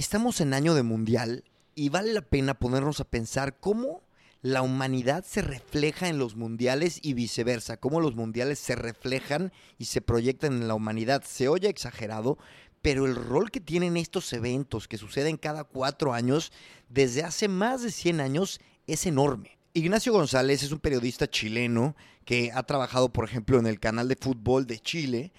[0.00, 4.02] Estamos en año de mundial y vale la pena ponernos a pensar cómo
[4.40, 9.84] la humanidad se refleja en los mundiales y viceversa, cómo los mundiales se reflejan y
[9.84, 11.22] se proyectan en la humanidad.
[11.26, 12.38] Se oye exagerado,
[12.80, 16.50] pero el rol que tienen estos eventos que suceden cada cuatro años,
[16.88, 19.58] desde hace más de 100 años, es enorme.
[19.74, 21.94] Ignacio González es un periodista chileno
[22.24, 25.34] que ha trabajado, por ejemplo, en el canal de fútbol de Chile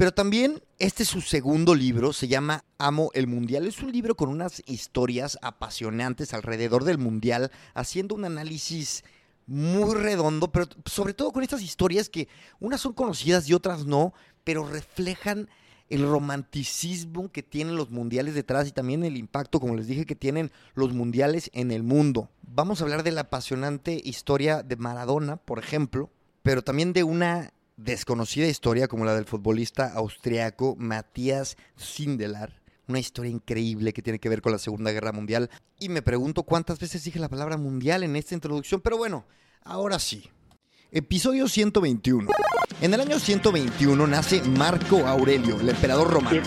[0.00, 3.66] pero también este es su segundo libro, se llama Amo el Mundial.
[3.66, 9.04] Es un libro con unas historias apasionantes alrededor del Mundial, haciendo un análisis
[9.46, 12.28] muy redondo, pero sobre todo con estas historias que
[12.60, 15.50] unas son conocidas y otras no, pero reflejan
[15.90, 20.16] el romanticismo que tienen los mundiales detrás y también el impacto, como les dije, que
[20.16, 22.30] tienen los mundiales en el mundo.
[22.40, 26.08] Vamos a hablar de la apasionante historia de Maradona, por ejemplo,
[26.42, 32.60] pero también de una desconocida historia como la del futbolista austriaco Matías Sindelar.
[32.86, 35.48] Una historia increíble que tiene que ver con la Segunda Guerra Mundial.
[35.78, 39.24] Y me pregunto cuántas veces dije la palabra mundial en esta introducción, pero bueno,
[39.62, 40.30] ahora sí.
[40.92, 42.28] Episodio 121.
[42.80, 46.42] En el año 121 nace Marco Aurelio, el emperador romano.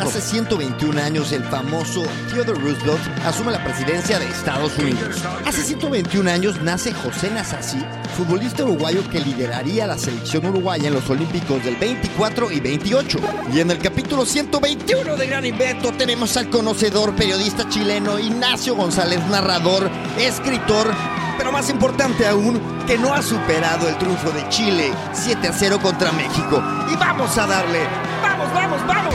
[0.00, 5.24] Hace 121 años el famoso Theodore Roosevelt asume la presidencia de Estados Unidos.
[5.44, 7.78] Hace 121 años nace José Nasasi,
[8.16, 13.18] futbolista uruguayo que lideraría la selección uruguaya en los Olímpicos del 24 y 28.
[13.52, 19.18] Y en el capítulo 121 de Gran Invento tenemos al conocedor periodista chileno Ignacio González,
[19.30, 20.94] narrador, escritor,
[21.38, 25.78] pero más importante aún, que no ha superado el triunfo de Chile 7 a 0
[25.80, 26.62] contra México.
[26.92, 27.80] Y vamos a darle,
[28.20, 29.14] vamos, vamos, vamos.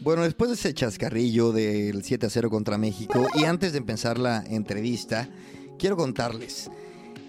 [0.00, 4.18] Bueno, después de ese chascarrillo del 7 a 0 contra México y antes de empezar
[4.18, 5.30] la entrevista,
[5.78, 6.70] quiero contarles,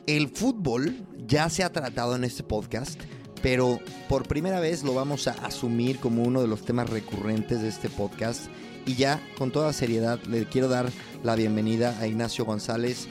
[0.05, 2.99] el fútbol ya se ha tratado en este podcast,
[3.41, 7.69] pero por primera vez lo vamos a asumir como uno de los temas recurrentes de
[7.69, 8.47] este podcast
[8.89, 10.87] y ya, con toda seriedad, le quiero dar
[11.23, 13.07] la bienvenida a Ignacio González.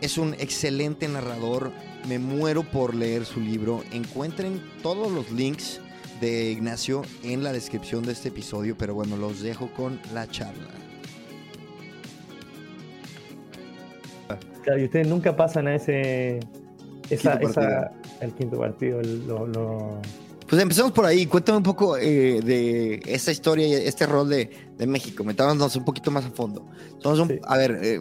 [0.00, 1.70] Es un excelente narrador.
[2.08, 3.84] Me muero por leer su libro.
[3.92, 5.80] Encuentren todos los links
[6.20, 10.74] de Ignacio en la descripción de este episodio, pero bueno, los dejo con la charla.
[14.64, 16.40] Claro, y ustedes nunca pasan a ese.
[17.10, 20.00] Esa, esa, el quinto partido, lo,
[20.48, 21.26] pues empezamos por ahí.
[21.26, 24.50] Cuéntame un poco eh, de esta historia y este rol de,
[24.86, 25.24] México.
[25.24, 26.66] Metámonos un poquito más a fondo.
[27.02, 28.00] Somos A ver, eh,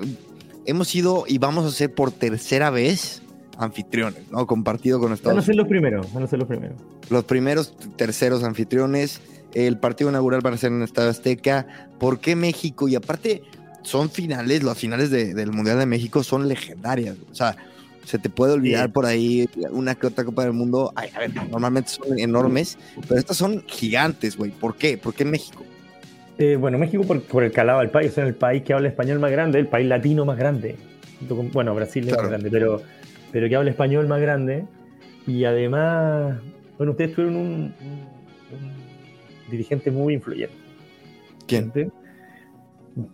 [0.66, 3.22] hemos ido y vamos a ser por tercera vez
[3.58, 4.46] anfitriones, ¿no?
[4.46, 6.78] Compartido con Estados Van a ser los primeros, van a ser los primeros.
[7.10, 9.22] Los primeros, terceros anfitriones.
[9.54, 11.66] El partido inaugural va a ser en Estado Azteca.
[11.98, 12.90] ¿Por qué México?
[12.90, 13.44] Y aparte,
[13.84, 17.16] son finales, las finales del Mundial de México son legendarias.
[17.32, 17.56] O sea,
[18.06, 20.94] se te puede olvidar por ahí una que otra Copa del Mundo.
[20.96, 22.78] a ver, normalmente son enormes,
[23.08, 24.52] pero estas son gigantes, güey.
[24.52, 24.98] ¿Por qué?
[24.98, 25.64] ¿Por qué México?
[26.38, 29.32] Eh, bueno, México por, el calado del país, es el país que habla español más
[29.32, 30.76] grande, el país latino más grande.
[31.54, 32.82] Bueno, Brasil es más grande, pero,
[33.32, 34.66] pero que habla español más grande.
[35.26, 36.38] Y además,
[36.78, 37.74] bueno, ustedes tuvieron un,
[39.50, 40.56] dirigente muy influyente.
[41.48, 41.72] ¿Quién?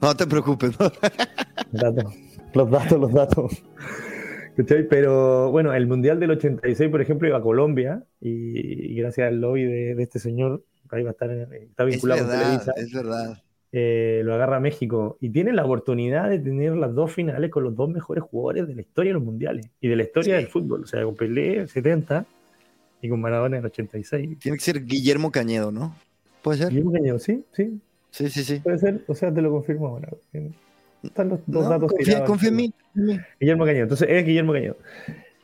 [0.01, 0.75] No te preocupes.
[2.53, 3.63] Los datos, los datos.
[4.65, 9.65] Pero bueno, el Mundial del 86, por ejemplo, iba a Colombia y, gracias al lobby
[9.65, 13.43] de, este señor, ahí va a estar, está vinculado es verdad, Es verdad.
[13.73, 17.73] Eh, lo agarra México y tiene la oportunidad de tener las dos finales con los
[17.73, 20.83] dos mejores jugadores de la historia de los mundiales y de la historia del fútbol.
[20.83, 22.25] O sea, con Pelé 70
[23.01, 24.39] y con Maradona en 86.
[24.39, 25.95] Tiene que ser Guillermo Cañedo, ¿no?
[26.41, 26.69] ¿Puede ser?
[26.69, 27.79] Guillermo Cañedo, sí, sí.
[28.09, 28.59] Sí, sí, sí.
[28.59, 30.09] Puede ser, o sea, te lo confirmo ahora.
[31.03, 32.73] Están los dos datos confía, confía en mí.
[33.39, 33.83] Guillermo Cañedo.
[33.83, 34.77] Entonces es Guillermo Cañedo.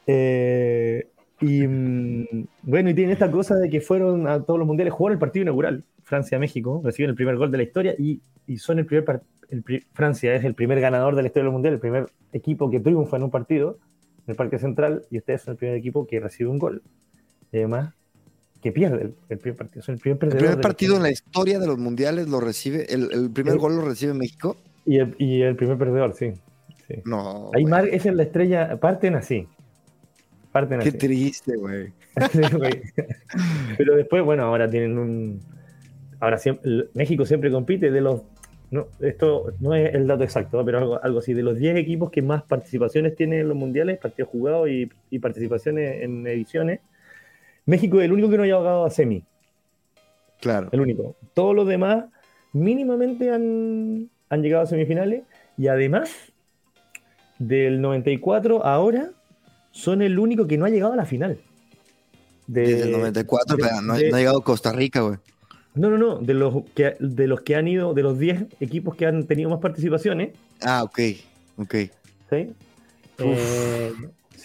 [0.06, 1.08] Eh,
[1.42, 5.16] y mm, bueno, y tienen esta cosa de que fueron a todos los mundiales, jugaron
[5.16, 8.86] el partido inaugural, Francia-México, reciben el primer gol de la historia y, y son el
[8.86, 9.04] primer
[9.50, 9.64] el,
[9.94, 13.18] Francia es el primer ganador de la historia del mundial, el primer equipo que triunfa
[13.18, 13.80] en un partido
[14.26, 16.82] en el Parque Central y ustedes son el primer equipo que recibe un gol.
[17.52, 17.94] Y además,
[18.62, 19.84] que pierde el, primer partido.
[19.84, 23.12] Son el primer, el primer partido en la historia de los mundiales lo recibe, el,
[23.12, 24.58] el primer gol lo recibe México.
[24.88, 26.34] Y el, y el primer perdedor, sí.
[27.04, 27.52] No.
[27.54, 29.46] Ahí Mar, esa es la estrella, parten así.
[30.54, 31.92] Parten Qué triste, güey.
[33.78, 35.42] Pero después, bueno, ahora tienen un.
[36.22, 38.22] Ahora siempre, México siempre compite de los.
[38.72, 41.34] No, esto no es el dato exacto, pero algo, algo así.
[41.34, 45.20] De los 10 equipos que más participaciones tienen en los mundiales, partidos jugados y, y
[45.20, 46.80] participaciones en ediciones,
[47.66, 49.24] México es el único que no ha llegado a semi.
[50.40, 50.70] Claro.
[50.72, 51.18] El único.
[51.34, 52.06] Todos los demás
[52.54, 55.24] mínimamente han, han llegado a semifinales
[55.58, 56.10] y además
[57.40, 59.12] del 94 ahora
[59.72, 61.40] son el único que no ha llegado a la final.
[62.48, 65.18] De, Desde el 94, de- pero no, ha- de- no ha llegado Costa Rica, güey.
[65.76, 66.18] No, no, no.
[66.18, 69.50] De los, que, de los que han ido, de los 10 equipos que han tenido
[69.50, 70.32] más participaciones,
[70.64, 71.00] Ah, ok,
[71.58, 71.76] ok.
[72.32, 72.52] ¿sí?
[73.20, 73.94] Eh,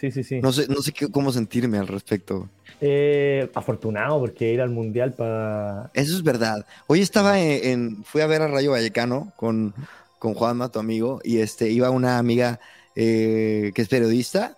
[0.03, 0.41] sí, sí, sí.
[0.41, 2.49] No sé, no sé qué- cómo sentirme al respecto.
[2.81, 5.91] Eh, afortunado porque ir al mundial para.
[5.95, 6.67] Eso es verdad.
[6.89, 9.73] Hoy estaba en, en- fui a ver a Rayo Vallecano con,
[10.19, 12.59] con Juanma, tu amigo, y este iba una amiga
[12.97, 14.57] eh, que es periodista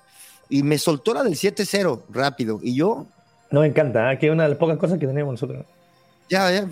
[0.48, 2.60] y me soltó la del 7-0 rápido.
[2.62, 3.06] Y yo,
[3.50, 4.18] Nos encanta, ¿eh?
[4.18, 5.64] que es una de las pocas cosas que tenemos nosotros.
[6.30, 6.66] ya, ya,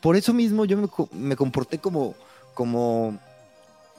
[0.00, 2.14] por eso mismo yo me, me comporté como,
[2.54, 3.18] como,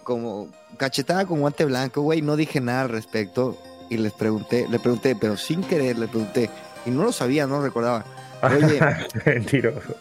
[0.04, 0.48] como
[0.78, 2.22] cachetada con guante blanco, güey.
[2.24, 3.58] No dije nada al respecto
[3.90, 6.50] y les pregunté, le pregunté, pero sin querer le pregunté.
[6.86, 8.06] Y no lo sabía, no recordaba.
[8.42, 8.80] Oye,
[9.26, 9.96] Mentiroso.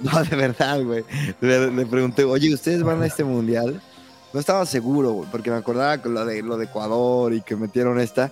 [0.00, 1.04] No, de verdad, güey.
[1.40, 3.80] Le, le pregunté, oye, ¿ustedes van a este mundial?
[4.32, 7.56] No estaba seguro, güey, porque me acordaba con lo de, lo de Ecuador y que
[7.56, 8.30] metieron esta.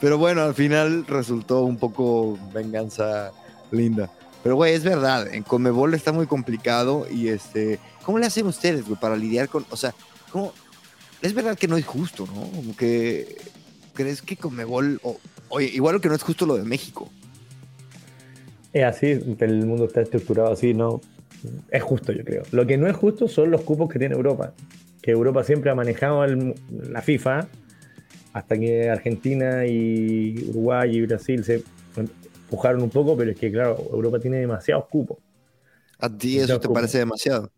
[0.00, 3.32] Pero bueno, al final resultó un poco venganza
[3.70, 4.10] linda.
[4.42, 7.80] Pero, güey, es verdad, en Comebol está muy complicado y este...
[8.04, 9.66] ¿Cómo le hacen ustedes, güey, para lidiar con...
[9.70, 9.94] O sea,
[10.30, 10.52] ¿cómo...
[11.20, 12.42] Es verdad que no es justo, ¿no?
[12.42, 13.36] Como que...
[13.98, 15.00] ¿Crees que Comebol...
[15.02, 15.18] o-
[15.48, 17.10] oye, igual que no es justo lo de México.
[18.72, 19.06] Es así,
[19.40, 21.00] el mundo está estructurado así, no.
[21.72, 22.44] Es justo, yo creo.
[22.52, 24.52] Lo que no es justo son los cupos que tiene Europa.
[25.02, 26.54] Que Europa siempre ha manejado el-
[26.90, 27.48] la FIFA
[28.34, 31.64] hasta que Argentina y Uruguay y Brasil se
[31.96, 35.18] empujaron un poco, pero es que, claro, Europa tiene demasiados cupos.
[35.98, 36.74] ¿A ti eso te cupos.
[36.74, 37.50] parece demasiado?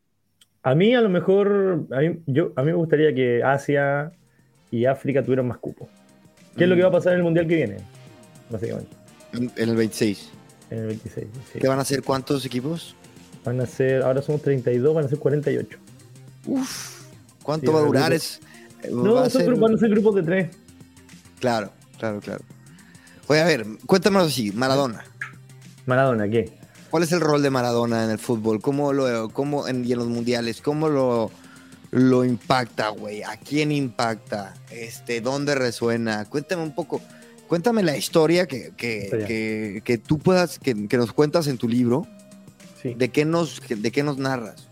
[0.62, 4.12] A mí, a lo mejor, a mí, yo, a mí me gustaría que Asia
[4.70, 5.88] y África tuvieran más cupos.
[6.56, 7.76] ¿Qué es lo que va a pasar en el mundial que viene?
[8.50, 8.90] Básicamente,
[9.32, 10.28] En, el 26.
[10.70, 11.26] en el 26.
[11.52, 11.58] sí.
[11.60, 12.94] ¿Qué van a ser cuántos equipos?
[13.44, 15.78] Van a ser, ahora somos 32, van a ser 48.
[16.46, 17.02] Uf,
[17.42, 18.12] ¿cuánto Sí, va a durar?
[18.12, 18.40] Es,
[18.82, 20.50] eh, No, va a ser- van a ser grupos de tres.
[21.38, 22.44] Claro, claro, claro.
[23.28, 25.04] Oye, a ver, cuéntanos así, Maradona.
[25.86, 26.52] Maradona, ¿qué?
[26.90, 28.60] ¿Cuál es el rol de Maradona en el fútbol?
[28.60, 30.60] ¿Cómo lo, cómo en, y en los mundiales?
[30.60, 31.30] ¿Cómo lo,
[31.90, 33.22] lo impacta, güey?
[33.22, 34.54] ¿A quién impacta?
[34.70, 36.24] Este, ¿Dónde resuena?
[36.26, 37.00] Cuéntame un poco.
[37.48, 41.68] Cuéntame la historia que, que, que, que tú puedas, que, que nos cuentas en tu
[41.68, 42.06] libro.
[42.80, 42.94] Sí.
[42.94, 44.68] ¿De qué nos, de qué nos narras?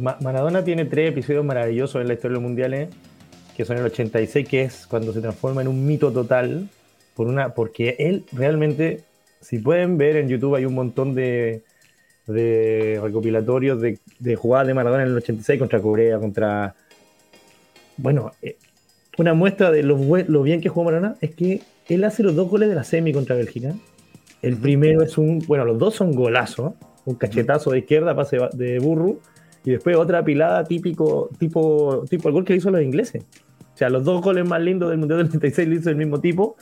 [0.00, 2.88] Ma- Maradona tiene tres episodios maravillosos en la historia de los mundiales,
[3.56, 6.68] que son el 86, que es cuando se transforma en un mito total,
[7.14, 9.04] por una, porque él realmente,
[9.42, 11.62] si pueden ver en YouTube, hay un montón de,
[12.32, 16.74] de recopilatorios de, de jugadas de Maradona en el 86 contra Corea, contra...
[17.96, 18.56] Bueno, eh,
[19.18, 19.98] una muestra de lo,
[20.28, 23.12] lo bien que jugó Maradona es que él hace los dos goles de la semi
[23.12, 23.74] contra Bélgica.
[24.42, 26.72] El primero es un, bueno, los dos son golazos,
[27.04, 29.18] un cachetazo de izquierda, pase de burro,
[29.64, 33.24] y después otra pilada típico, tipo, tipo el gol que hizo los ingleses.
[33.74, 36.20] O sea, los dos goles más lindos del Mundial del 96 lo hizo el mismo
[36.20, 36.56] tipo.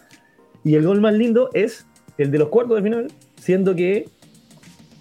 [0.65, 1.87] Y el gol más lindo es
[2.17, 4.09] el de los cuartos de final, siendo que,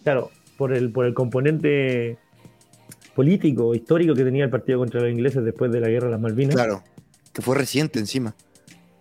[0.04, 2.18] claro, por el, por el componente
[3.16, 6.22] político, histórico que tenía el partido contra los ingleses después de la guerra de las
[6.22, 6.56] Malvinas.
[6.56, 6.84] Claro,
[7.34, 8.36] que fue reciente encima.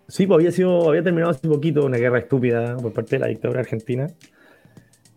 [0.07, 3.27] Sí, pues había, sido, había terminado hace poquito una guerra estúpida por parte de la
[3.27, 4.07] dictadura argentina,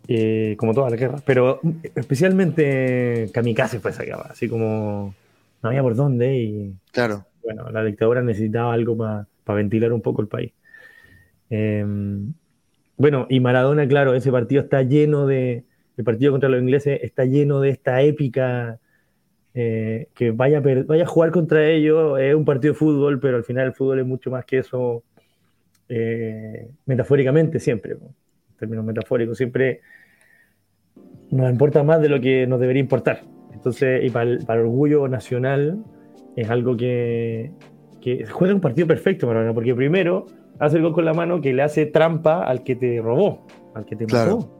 [0.08, 1.60] eh, como todas las guerras, pero
[1.94, 5.14] especialmente kamikaze fue esa guerra, así como
[5.62, 7.26] no había por dónde y Claro.
[7.44, 10.52] bueno, la dictadura necesitaba algo para ventilar un poco el país.
[11.50, 11.84] Eh,
[12.96, 15.64] bueno, y Maradona, claro, ese partido está lleno de,
[16.00, 18.78] el partido contra los ingleses está lleno de esta épica
[19.52, 23.36] eh, que vaya a, vaya a jugar contra ellos, es un partido de fútbol, pero
[23.36, 25.02] al final el fútbol es mucho más que eso,
[25.88, 29.82] eh, metafóricamente siempre, en términos metafóricos, siempre
[31.30, 33.22] nos importa más de lo que nos debería importar.
[33.52, 35.84] Entonces, y para el, para el orgullo nacional
[36.34, 37.52] es algo que,
[38.30, 40.24] juega un partido perfecto, Maradona, porque primero
[40.58, 43.84] hace el gol con la mano que le hace trampa al que te robó, al
[43.84, 44.59] que te Claro.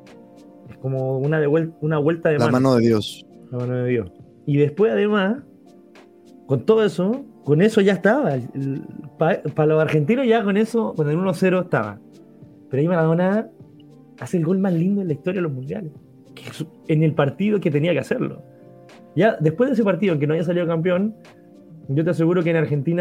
[0.80, 3.26] Como una, de vuel- una vuelta de La mano mano de Dios.
[3.50, 4.12] la mano de Dios.
[4.46, 5.42] Y después, además,
[6.46, 8.37] con todo eso, con eso ya estaba.
[9.18, 11.99] Para los argentinos, ya con eso, con el 1-0 estaba.
[12.70, 13.49] Pero ahí Maradona
[14.18, 15.92] hace el gol más lindo en la historia de los mundiales.
[16.88, 18.42] En el partido que tenía que hacerlo.
[19.16, 21.14] Ya después de ese partido, aunque no haya salido campeón,
[21.88, 23.00] yo te aseguro que en Argentina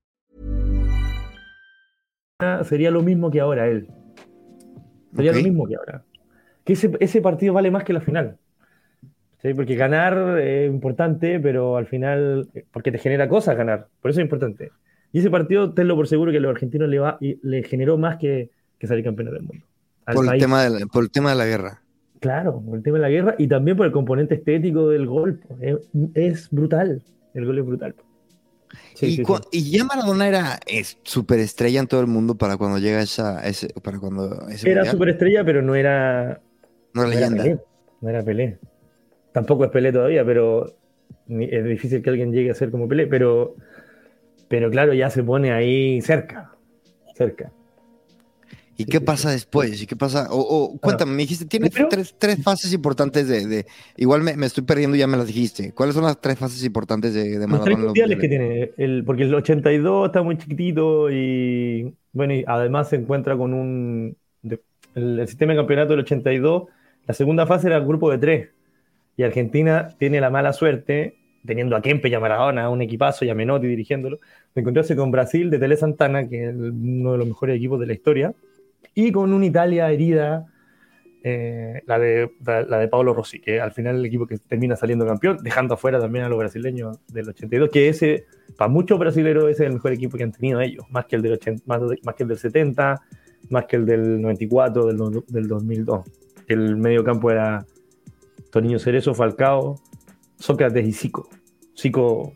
[2.63, 3.87] Sería lo mismo que ahora él.
[5.15, 6.03] Sería lo mismo que ahora.
[6.63, 8.37] Que ese, ese partido vale más que la final.
[9.41, 9.53] ¿Sí?
[9.53, 14.25] Porque ganar es importante, pero al final, porque te genera cosas ganar, por eso es
[14.25, 14.71] importante.
[15.11, 17.97] Y ese partido, tenlo por seguro que a los argentinos le, va, y le generó
[17.97, 19.65] más que, que salir campeones del mundo.
[20.13, 21.81] Por el, tema de la, por el tema de la guerra.
[22.19, 25.39] Claro, por el tema de la guerra y también por el componente estético del gol.
[26.13, 27.01] es brutal.
[27.33, 27.95] El gol es brutal.
[28.95, 29.41] Sí, y, sí, cu- sí.
[29.51, 33.69] y ya Maradona era es, superestrella en todo el mundo para cuando llega esa, ese,
[33.81, 34.91] para cuando ese Era mundial.
[34.93, 36.41] superestrella, pero no era,
[36.93, 37.43] No era no era leyenda.
[37.43, 37.59] Pelé.
[38.01, 38.59] No era Pelé.
[39.33, 40.65] Tampoco es Pelé todavía, pero
[41.29, 43.07] es difícil que alguien llegue a ser como Pelé.
[43.07, 43.55] Pero,
[44.49, 46.51] pero claro, ya se pone ahí cerca.
[47.15, 47.51] Cerca.
[48.81, 49.81] ¿Y qué pasa después?
[49.81, 50.27] ¿Y qué pasa?
[50.31, 53.65] O, o, cuéntame, me dijiste, tiene tres, tres fases importantes de, de-
[53.97, 55.73] Igual me, me estoy perdiendo, ya me las dijiste.
[55.73, 57.63] ¿Cuáles son las tres fases importantes de, de Los Maradona?
[57.65, 62.43] tres los mundiales que tiene, el, porque el 82 está muy chiquitito y bueno, y
[62.47, 64.61] además se encuentra con un de-
[64.95, 66.63] el, el sistema de campeonato del 82,
[67.07, 68.49] la segunda fase era el grupo de tres
[69.17, 73.29] y Argentina tiene la mala suerte, teniendo a Kempe y a Maradona, un equipazo y
[73.29, 74.19] a Menotti dirigiéndolo,
[74.55, 77.87] de encontrarse con Brasil de Tele Santana, que es uno de los mejores equipos de
[77.87, 78.33] la historia,
[78.93, 80.45] y con una Italia herida,
[81.23, 84.75] eh, la, de, la, la de Paolo Rossi, que al final el equipo que termina
[84.75, 88.25] saliendo campeón, dejando afuera también a los brasileños del 82, que ese,
[88.57, 91.21] para muchos brasileños, ese es el mejor equipo que han tenido ellos, más que el
[91.21, 93.01] del, 80 más, más que el del 70,
[93.49, 96.05] más que el del 94, del, del 2002.
[96.47, 97.65] El medio campo era
[98.51, 99.79] Toniño Cerezo, Falcao,
[100.37, 101.29] Sócrates y Zico.
[101.77, 102.33] Zico,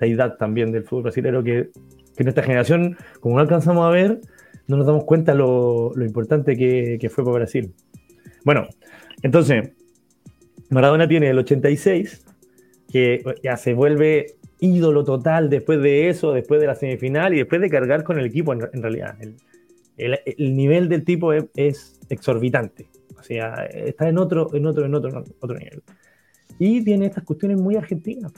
[0.00, 1.70] deidad también del fútbol brasileño, que,
[2.16, 4.20] que en esta generación, como no alcanzamos a ver,
[4.66, 7.72] no nos damos cuenta lo, lo importante que, que fue para Brasil.
[8.44, 8.66] Bueno,
[9.22, 9.70] entonces,
[10.70, 12.24] Maradona tiene el 86,
[12.90, 17.60] que ya se vuelve ídolo total después de eso, después de la semifinal y después
[17.60, 19.16] de cargar con el equipo en, en realidad.
[19.20, 19.36] El,
[19.96, 22.88] el- el nivel del tipo es, es exorbitante.
[23.18, 25.82] O sea, está en otro, en otro, en otro, en otro nivel.
[26.58, 28.32] Y tiene estas cuestiones muy argentinas.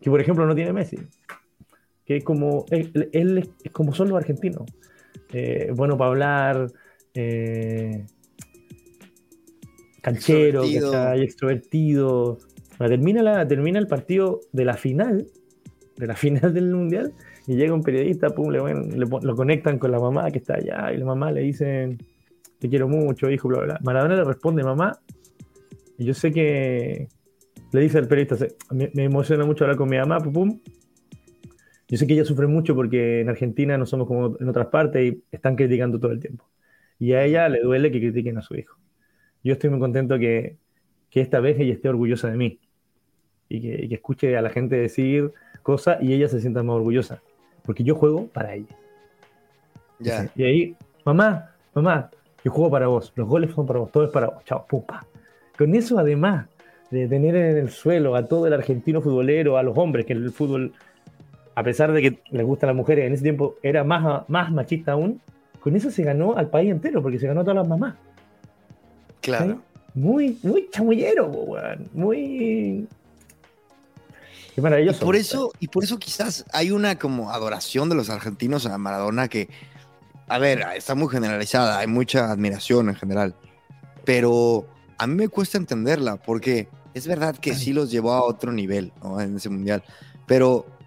[0.00, 0.96] Que por ejemplo no tiene Messi.
[2.08, 4.62] Que es como, él, él es, como son los argentinos.
[5.32, 6.72] Eh, bueno para hablar,
[7.14, 8.04] eh,
[10.00, 10.92] canchero, Extrovertido.
[10.92, 11.22] ¿cachai?
[11.22, 12.38] extrovertido.
[12.78, 15.26] Ahora, Termina, la, termina el partido de la final,
[15.96, 17.12] de la final del mundial,
[17.46, 20.96] y llega un periodista, pum, le, lo conectan con la mamá que está allá, y
[20.98, 21.96] la mamá le dice,
[22.58, 23.80] te quiero mucho, hijo, bla, bla.
[23.82, 24.98] Maradona le responde, mamá,
[25.98, 27.08] y yo sé que,
[27.72, 30.60] le dice al periodista, "Se- me, me emociona mucho hablar con mi mamá, pum, pum.
[31.88, 35.12] Yo sé que ella sufre mucho porque en Argentina no somos como en otras partes
[35.12, 36.44] y están criticando todo el tiempo.
[36.98, 38.76] Y a ella le duele que critiquen a su hijo.
[39.42, 40.56] Yo estoy muy contento que,
[41.10, 42.60] que esta vez ella esté orgullosa de mí
[43.48, 46.76] y que, y que escuche a la gente decir cosas y ella se sienta más
[46.76, 47.22] orgullosa.
[47.64, 48.76] Porque yo juego para ella.
[49.98, 50.30] Ya.
[50.36, 52.10] Y ahí, mamá, mamá,
[52.44, 54.82] yo juego para vos, los goles son para vos, todo es para vos, chao, pum,
[54.84, 55.06] pa.
[55.56, 56.46] Con eso, además
[56.90, 60.30] de tener en el suelo a todo el argentino futbolero, a los hombres, que el
[60.30, 60.72] fútbol,
[61.58, 64.92] a pesar de que les gustan las mujeres, en ese tiempo era más, más machista
[64.92, 65.20] aún,
[65.58, 67.96] con eso se ganó al país entero, porque se ganó a todas las mamás.
[69.20, 69.54] Claro.
[69.54, 69.80] ¿sí?
[69.94, 71.28] Muy, muy chamullero,
[71.94, 72.86] muy...
[74.54, 75.00] Qué maravilloso.
[75.02, 78.78] Y por eso, y por eso quizás hay una como adoración de los argentinos a
[78.78, 79.48] Maradona que,
[80.28, 83.34] a ver, está muy generalizada, hay mucha admiración en general,
[84.04, 84.64] pero
[84.96, 88.92] a mí me cuesta entenderla porque es verdad que sí los llevó a otro nivel
[89.02, 89.20] ¿no?
[89.20, 89.82] en ese mundial,
[90.24, 90.77] pero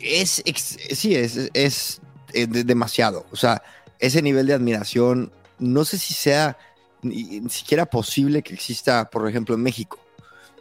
[0.00, 2.00] es, ex- sí, es, es,
[2.32, 3.62] de- demasiado, o sea,
[3.98, 6.56] ese nivel de admiración, no sé si sea
[7.02, 9.98] ni, ni siquiera posible que exista, por ejemplo, en México.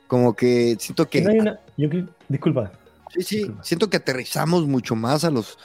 [0.07, 2.71] Como que siento que No hay una- yo creo- disculpa,
[3.13, 3.63] Sí, sí, Disculpa.
[3.63, 5.57] siento que aterrizamos mucho más a los,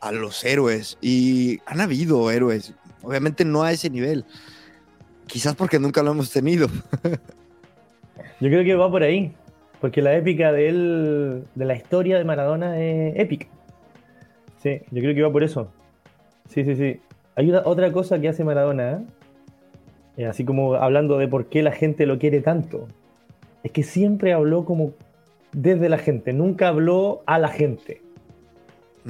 [0.00, 4.24] a los héroes y han habido héroes, obviamente no a ese nivel,
[5.26, 6.68] quizás porque nunca lo hemos tenido.
[8.40, 9.34] Yo creo que va por ahí,
[9.82, 13.48] porque la épica de él, de la historia de Maradona es épica.
[14.62, 15.70] Sí, yo creo que va por eso.
[16.48, 17.00] Sí, sí, sí.
[17.34, 19.02] Hay una- otra cosa que hace Maradona,
[20.16, 20.26] ¿eh?
[20.26, 22.86] Así como hablando de por qué la gente lo quiere tanto,
[23.64, 24.92] es que siempre habló como
[25.52, 28.00] desde la gente, nunca habló a la gente.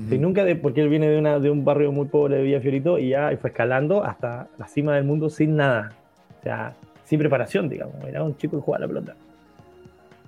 [0.09, 2.61] Sí, nunca de, porque él viene de, una, de un barrio muy pobre de Villa
[2.62, 5.93] Fiorito y ya fue escalando hasta la cima del mundo sin nada.
[6.41, 6.73] O sea,
[7.05, 7.97] sin preparación, digamos.
[8.09, 9.14] Era un chico que jugaba la pelota.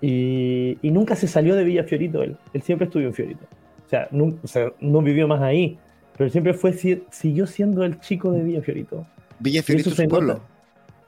[0.06, 2.37] Y, y nunca se salió de Villa Fiorito él.
[2.52, 3.44] Él siempre estuvo en Fiorito.
[3.87, 5.78] O sea, nun- o sea, no vivió más ahí.
[6.16, 9.06] Pero él siempre fue, si- siguió siendo el chico de Villa Fiorito.
[9.40, 10.34] Villa Fiorito es su pueblo.
[10.34, 10.44] nota.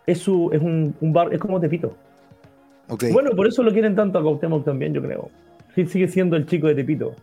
[0.07, 1.95] Es, su, es un, un bar, es como Tepito.
[2.89, 3.05] Ok.
[3.13, 5.31] Bueno, por eso lo quieren tanto a Cuauhtémoc también, yo creo.
[5.75, 7.15] Él sigue siendo el chico de Tepito.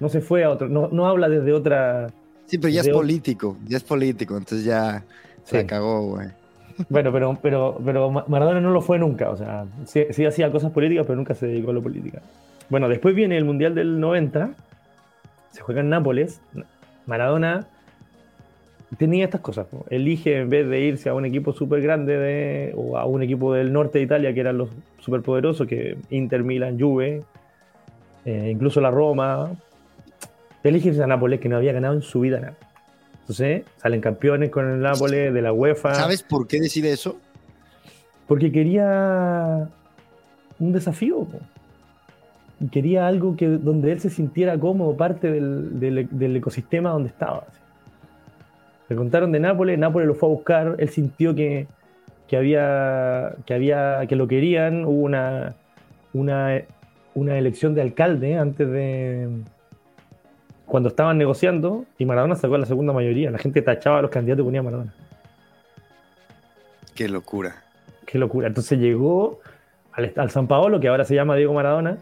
[0.00, 2.08] no se fue a otro, no, no habla desde otra...
[2.46, 5.04] Sí, pero ya es político, ya es político, entonces ya
[5.44, 5.66] se Sí.
[5.66, 6.28] cagó, güey.
[6.88, 10.50] Bueno, pero, pero, pero Ma- Maradona no lo fue nunca, o sea, sí, sí hacía
[10.50, 12.20] cosas políticas, pero nunca se dedicó a la política.
[12.68, 14.50] Bueno, después viene el Mundial del 90,
[15.50, 16.40] se juega en Nápoles,
[17.06, 17.66] Maradona
[18.98, 22.96] tenía estas cosas, elige en vez de irse a un equipo súper grande de, o
[22.96, 27.22] a un equipo del norte de Italia que eran los superpoderosos, que Inter, Milan, Juve,
[28.24, 29.50] eh, incluso la Roma,
[30.62, 32.54] elige irse a Nápoles que no había ganado en su vida nada.
[33.24, 35.94] Entonces salen campeones con el Nápoles de la UEFA.
[35.94, 37.18] ¿Sabes por qué decide eso?
[38.28, 39.66] Porque quería
[40.58, 41.26] un desafío.
[42.60, 47.08] Y Quería algo que, donde él se sintiera como parte del, del- del ecosistema donde
[47.08, 47.44] estaba.
[47.48, 47.58] así.
[48.90, 51.66] Le contaron de Nápoles, Nápoles lo fue a buscar, él sintió que,
[52.28, 55.54] que había, que había, que lo querían, hubo una,
[56.12, 56.60] una,
[57.14, 59.28] una elección de alcalde antes de
[60.74, 63.30] cuando estaban negociando y Maradona sacó la segunda mayoría.
[63.30, 64.92] La gente tachaba a los candidatos y ponía a Maradona.
[66.96, 67.62] Qué locura.
[68.04, 68.48] Qué locura.
[68.48, 69.38] Entonces llegó
[69.92, 71.98] al, al San Paolo, que ahora se llama Diego Maradona,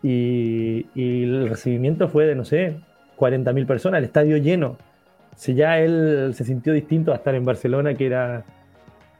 [0.00, 2.76] y, y el recibimiento fue de, no sé,
[3.18, 4.76] 40.000 personas, el estadio lleno.
[5.34, 8.44] Si ya él se sintió distinto a estar en Barcelona, que era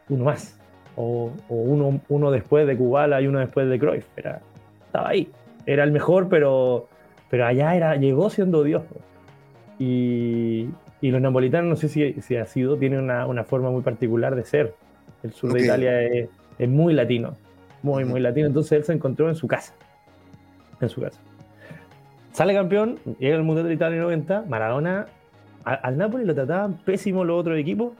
[0.08, 0.56] uno más,
[0.94, 4.06] o, o uno, uno después de Kubala y uno después de Cruyff.
[4.16, 4.40] Era,
[4.86, 5.28] estaba ahí.
[5.66, 6.86] Era el mejor, pero,
[7.30, 8.82] pero allá era, llegó siendo Dios.
[9.78, 10.68] Y,
[11.00, 14.34] y los napolitanos, no sé si, si ha sido, tienen una, una forma muy particular
[14.34, 14.74] de ser.
[15.22, 16.28] El sur de Italia es,
[16.58, 17.34] es muy latino,
[17.82, 18.46] muy, muy latino.
[18.46, 19.74] Entonces él se encontró en su casa.
[20.80, 21.20] En su casa.
[22.32, 25.06] Sale campeón, llega al Mundial de Italia 90, Maradona,
[25.64, 27.92] a- al Napoli lo trataban pésimo los otros equipos,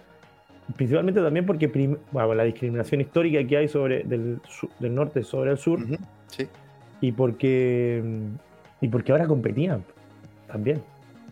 [0.76, 4.38] principalmente también porque prim- bueno, la discriminación histórica que hay sobre del,
[4.78, 5.80] del norte sobre el sur
[6.28, 6.46] Sí.
[7.00, 8.02] y porque
[8.80, 9.82] y porque ahora competían
[10.46, 10.82] también.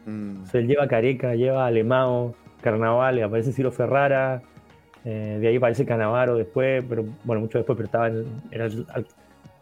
[0.07, 0.45] Mm.
[0.47, 4.43] Se lleva Careca, lleva Alemao, Carnaval, aparece Ciro Ferrara,
[5.05, 8.69] eh, de ahí aparece Canavaro después, pero bueno, mucho después, pero estaba en- era,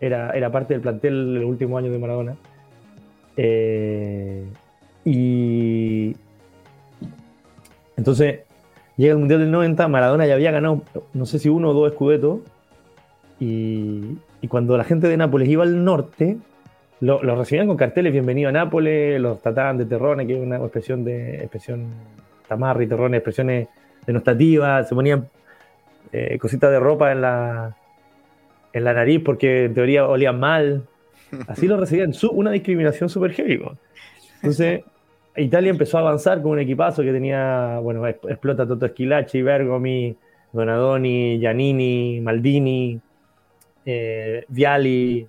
[0.00, 2.36] era, era parte del plantel del último año de Maradona.
[3.36, 4.44] Eh,
[5.04, 6.14] y
[7.96, 8.40] entonces
[8.96, 10.82] llega el Mundial del 90, Maradona ya había ganado,
[11.14, 12.40] no sé si uno o dos escudetos,
[13.40, 16.38] y, y cuando la gente de Nápoles iba al norte,
[17.02, 20.58] lo, lo recibían con carteles, bienvenido a Nápoles, los trataban de terrones, que es una
[20.58, 21.86] expresión de expresión
[22.46, 23.66] tamarri, terrones, expresiones
[24.06, 25.28] denostativas, se ponían
[26.12, 27.76] eh, cositas de ropa en la,
[28.72, 30.84] en la nariz porque en teoría olían mal.
[31.48, 33.60] Así lo recibían, una discriminación súper heavy.
[34.36, 34.84] Entonces,
[35.34, 40.14] Italia empezó a avanzar con un equipazo que tenía, bueno, explota Toto Esquilachi, Bergomi,
[40.52, 43.00] Donadoni, Giannini, Maldini,
[43.84, 45.26] eh, Viali,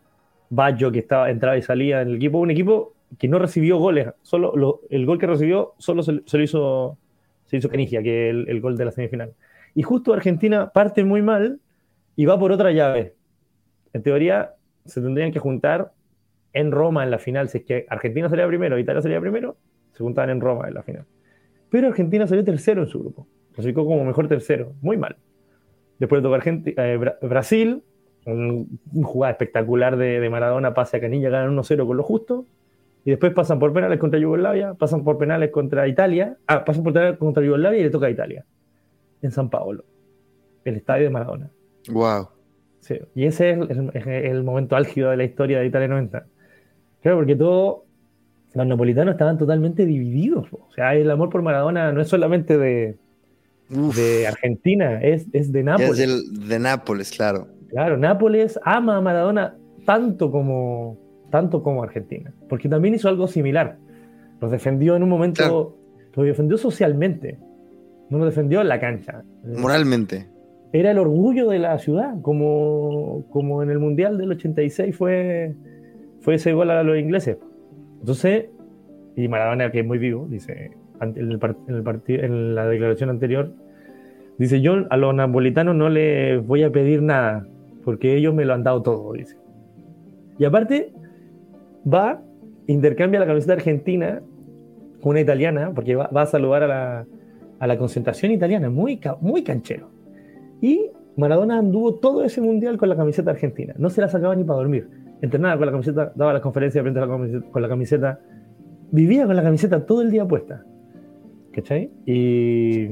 [0.55, 2.39] Baggio, que estaba, entraba y salía en el equipo.
[2.39, 6.43] Un equipo que no recibió goles, solo lo- el gol que recibió solo se, lo
[6.43, 6.97] hizo,
[7.45, 9.33] se hizo Canigia, que el, el gol de la semifinal.
[9.75, 11.59] Y justo Argentina parte muy mal
[12.15, 13.15] y va por otra llave.
[13.93, 14.53] En teoría,
[14.85, 15.91] se tendrían que juntar
[16.53, 17.49] en Roma en la final.
[17.49, 19.57] Si es que Argentina salía primero, Italia salía primero,
[19.93, 21.05] se juntaban en Roma en la final.
[21.69, 23.27] Pero Argentina salió tercero en su grupo.
[23.53, 24.73] Clasificó como mejor tercero.
[24.81, 25.15] Muy mal.
[25.99, 27.83] Después tocó Argenti- eh, Bra- Brasil,
[28.25, 32.45] un, jugada espectacular de, de Maradona, pase a Canilla, ganan 1-0 con lo justo.
[33.05, 36.37] Y después pasan por penales contra Yugoslavia, pasan por penales contra Italia.
[36.47, 38.45] Ah, pasan por penales contra Yugoslavia y le toca a Italia.
[39.21, 39.83] En San Paolo.
[40.63, 41.49] El estadio de Maradona.
[41.91, 42.29] Wow.
[42.79, 46.25] Sí, y ese es el, es el momento álgido de la historia de Italia 90.
[47.01, 47.79] Claro, porque todos
[48.53, 50.47] los napolitanos estaban totalmente divididos.
[50.49, 50.67] po.
[50.69, 52.95] O sea, el amor por Maradona no es solamente de,
[53.69, 55.91] Uf, de Argentina, es, es de Nápoles.
[55.91, 57.47] es del- de Nápoles, claro.
[57.73, 60.97] Claro, Nápoles ama a Maradona tanto como,
[61.29, 63.77] tanto como Argentina, porque también hizo algo similar.
[64.39, 65.75] Los defendió en un momento, Claro.
[66.15, 67.39] los defendió socialmente,
[68.09, 69.23] no los defendió en la cancha.
[69.57, 70.27] Moralmente.
[70.71, 75.53] era el orgullo de la ciudad, como, como en el Mundial del 86 fue,
[76.21, 77.37] fue ese gol a los ingleses.
[77.99, 78.45] Entonces,
[79.15, 83.51] y Maradona, que es muy vivo, dice en, el en, el en la declaración anterior,
[84.37, 87.45] dice, yo a los napolitanos no les voy a pedir nada,
[87.83, 89.37] porque ellos me lo han dado todo, dice.
[90.37, 90.93] Y aparte,
[91.91, 92.21] va,
[92.67, 94.21] intercambia la camiseta argentina
[95.01, 97.05] con una italiana, porque va, va a saludar a la,
[97.59, 99.89] a la concentración italiana, muy, muy canchero.
[100.61, 103.73] Y Maradona anduvo todo ese mundial con la camiseta argentina.
[103.77, 104.89] No se la sacaba ni para dormir.
[105.21, 108.19] Entrenaba con la camiseta, daba las conferencias frente a la camiseta- con la camiseta.
[108.91, 110.63] Vivía con la camiseta todo el día puesta.
[111.51, 111.91] ¿Cachai?
[112.05, 112.87] Y,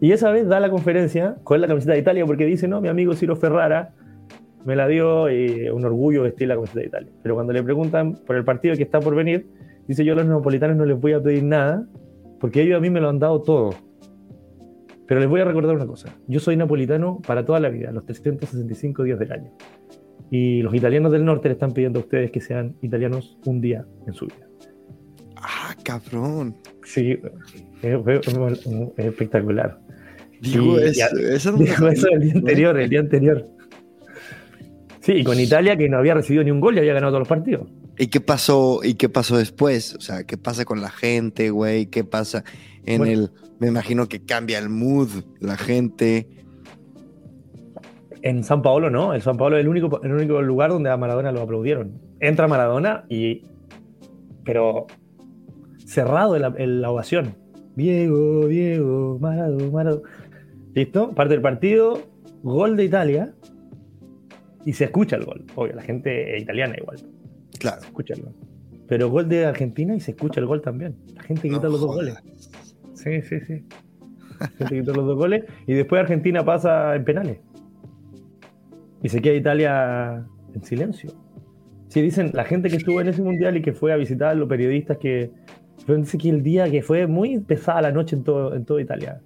[0.00, 2.88] y esa vez da la conferencia con la camiseta de Italia porque dice, no, mi
[2.88, 3.94] amigo Ciro Ferrara
[4.64, 7.12] me la dio y un orgullo vestir la camiseta de Italia.
[7.22, 9.46] Pero cuando le preguntan por el partido que está por venir,
[9.86, 11.86] dice yo a los napolitanos no les voy a pedir nada
[12.40, 13.74] porque ellos a mí me lo han dado todo.
[15.06, 18.06] Pero les voy a recordar una cosa, yo soy napolitano para toda la vida, los
[18.06, 19.50] 365 días del año.
[20.30, 23.84] Y los italianos del norte le están pidiendo a ustedes que sean italianos un día
[24.06, 24.46] en su vida.
[25.36, 26.54] Ah, cabrón.
[26.84, 27.18] Sí,
[27.82, 29.78] es, es- es espectacular.
[30.40, 33.46] Digo Y- eso, y- eso el día anterior, el día anterior.
[35.00, 37.20] Sí, y con Italia que no había recibido ni un gol y había ganado todos
[37.20, 37.68] los partidos.
[37.98, 38.80] ¿Y qué pasó?
[38.82, 39.94] ¿Y qué pasó después?
[39.96, 41.86] O sea, ¿qué pasa con la gente, güey?
[41.86, 42.42] ¿Qué pasa
[42.86, 43.12] en Bueno.
[43.12, 45.08] el me imagino que cambia el mood,
[45.40, 46.26] la gente.
[48.22, 50.96] En San Paolo no, el San Paolo es el único, el único lugar donde a
[50.96, 51.92] Maradona lo aplaudieron.
[52.20, 53.42] Entra Maradona y.
[54.44, 54.86] Pero.
[55.86, 57.36] Cerrado en la, en la ovación.
[57.76, 60.02] Diego, Diego, Maradona, Maradona.
[60.74, 61.14] ¿Listo?
[61.14, 62.00] Parte del partido,
[62.42, 63.34] gol de Italia.
[64.64, 65.44] Y se escucha el gol.
[65.54, 66.96] Obvio, la gente es italiana igual.
[67.58, 67.80] Claro.
[67.80, 68.34] Se escucha el gol.
[68.88, 70.96] Pero gol de Argentina y se escucha el gol también.
[71.14, 72.14] La gente grita No los dos goles.
[72.94, 73.64] Sí, sí, sí.
[74.40, 75.44] La gente grita los dos goles.
[75.66, 77.38] Y después Argentina pasa en penales.
[79.02, 81.10] Y se queda Italia en silencio.
[81.88, 84.48] Sí, dicen la gente que estuvo en ese mundial y que fue a visitar, los
[84.48, 85.30] periodistas que.
[85.86, 88.80] Pero dice que el día que fue muy pesada la noche en todo, en toda
[88.80, 89.20] Italia.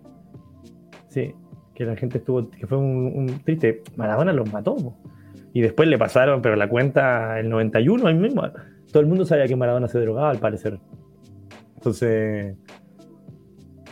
[1.08, 1.34] Sí,
[1.74, 2.50] que la gente estuvo.
[2.50, 3.82] que fue un, triste.
[3.96, 4.76] Maradona los mató.
[5.52, 8.42] Y después le pasaron, pero la cuenta, el 91, ahí mismo.
[8.92, 10.78] Todo el mundo sabía que Maradona se drogaba, al parecer.
[11.76, 12.56] Entonces.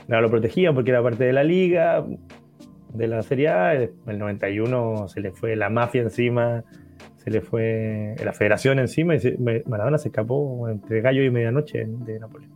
[0.09, 2.05] Nada, lo protegían porque era parte de la liga,
[2.95, 3.73] de la Serie A.
[3.75, 6.63] El 91 se le fue la mafia encima,
[7.17, 11.85] se le fue la federación encima y se- Maradona se escapó entre gallo y medianoche
[11.87, 12.49] de Nápoles.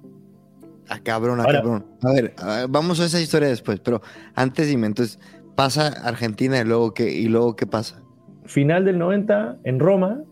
[0.90, 1.87] Ah, cabrón, ah, Ahora- cabrón.
[2.03, 4.03] A ver, a ver, vamos a esa historia después, pero
[4.35, 5.18] antes dime, entonces,
[5.55, 8.03] pasa Argentina y luego qué, y luego qué pasa.
[8.44, 10.22] Final del 90 en Roma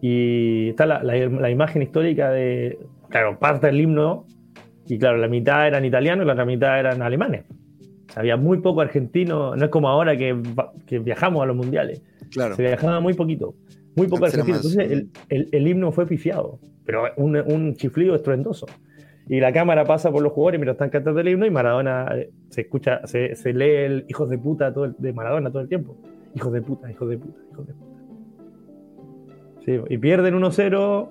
[0.00, 4.26] y está la, la- la imagen histórica de, claro, parte del himno
[4.86, 7.44] y claro, la mitad eran italianos y la otra mitad eran alemanes.
[8.08, 10.36] O sea, había muy poco argentino, no es como ahora que,
[10.86, 12.02] que viajamos a los mundiales.
[12.30, 12.54] Claro.
[12.56, 13.54] Se viajaba muy poquito,
[13.96, 14.56] muy poco Antes argentino.
[14.56, 18.66] Entonces el, el- el himno fue pifiado, pero un, un chiflido estruendoso.
[19.28, 22.30] Y la cámara pasa por los jugadores mientras están cantando el himno y Maradona eh,
[22.50, 25.96] se escucha, se, se lee el hijos de puta todo de Maradona todo el tiempo.
[26.34, 27.90] Hijos de puta, hijos de puta, hijos de puta.
[29.64, 31.08] Sí, y pierden 1-0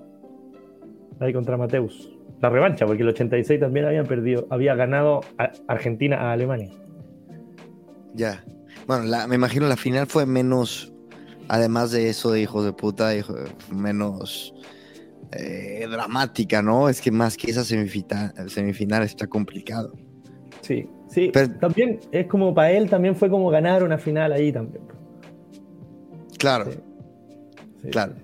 [1.20, 2.10] ahí contra Mateus.
[2.40, 5.22] La revancha, porque el 86 también habían perdido, había ganado
[5.66, 6.70] Argentina a Alemania.
[8.12, 8.44] Ya.
[8.86, 10.92] Bueno, me imagino la final fue menos,
[11.48, 13.34] además de eso de hijos de puta, hijo-
[13.74, 14.54] menos
[15.38, 16.88] eh, dramática, ¿no?
[16.88, 19.92] Es que más que esa semifinal, semifinal está complicado.
[20.60, 21.30] Sí, sí.
[21.32, 24.84] Pero- también es como para él, también fue como ganar una final ahí también.
[26.38, 26.78] Claro, Sí.
[27.82, 27.88] Sí.
[27.90, 28.14] claro.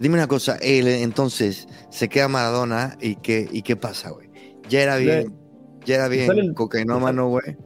[0.00, 4.28] Dime una cosa, él, entonces se queda Maradona y qué, y qué pasa, güey.
[4.68, 5.32] Ya era bien,
[5.84, 7.56] ya era bien el- cocainómano, güey.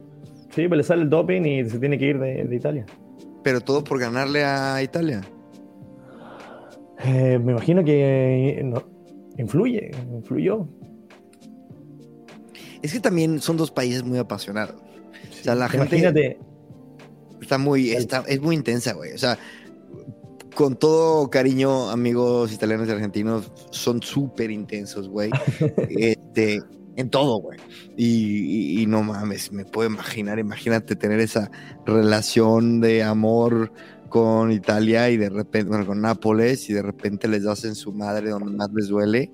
[0.55, 2.85] Sí, pues le sale el doping y se tiene que ir de, de Italia.
[3.43, 5.21] Pero todo por ganarle a Italia.
[7.03, 8.83] Eh, me imagino que no,
[9.37, 10.67] influye, influyó.
[12.81, 14.75] Es que también son dos países muy apasionados.
[15.29, 16.37] O sea, la gente Imagínate,
[17.41, 19.13] está muy, está, es muy intensa, güey.
[19.13, 19.37] O sea,
[20.55, 25.29] con todo cariño, amigos italianos y argentinos, son súper intensos, güey.
[25.89, 26.61] este,
[26.95, 27.59] en todo, güey.
[27.95, 28.05] Y,
[28.79, 31.51] y- y no mames, me puedo imaginar, imagínate tener esa
[31.85, 33.71] relación de amor
[34.09, 37.91] con Italia y de repente, bueno, con Nápoles y de repente les das en su
[37.93, 39.31] madre donde más les duele.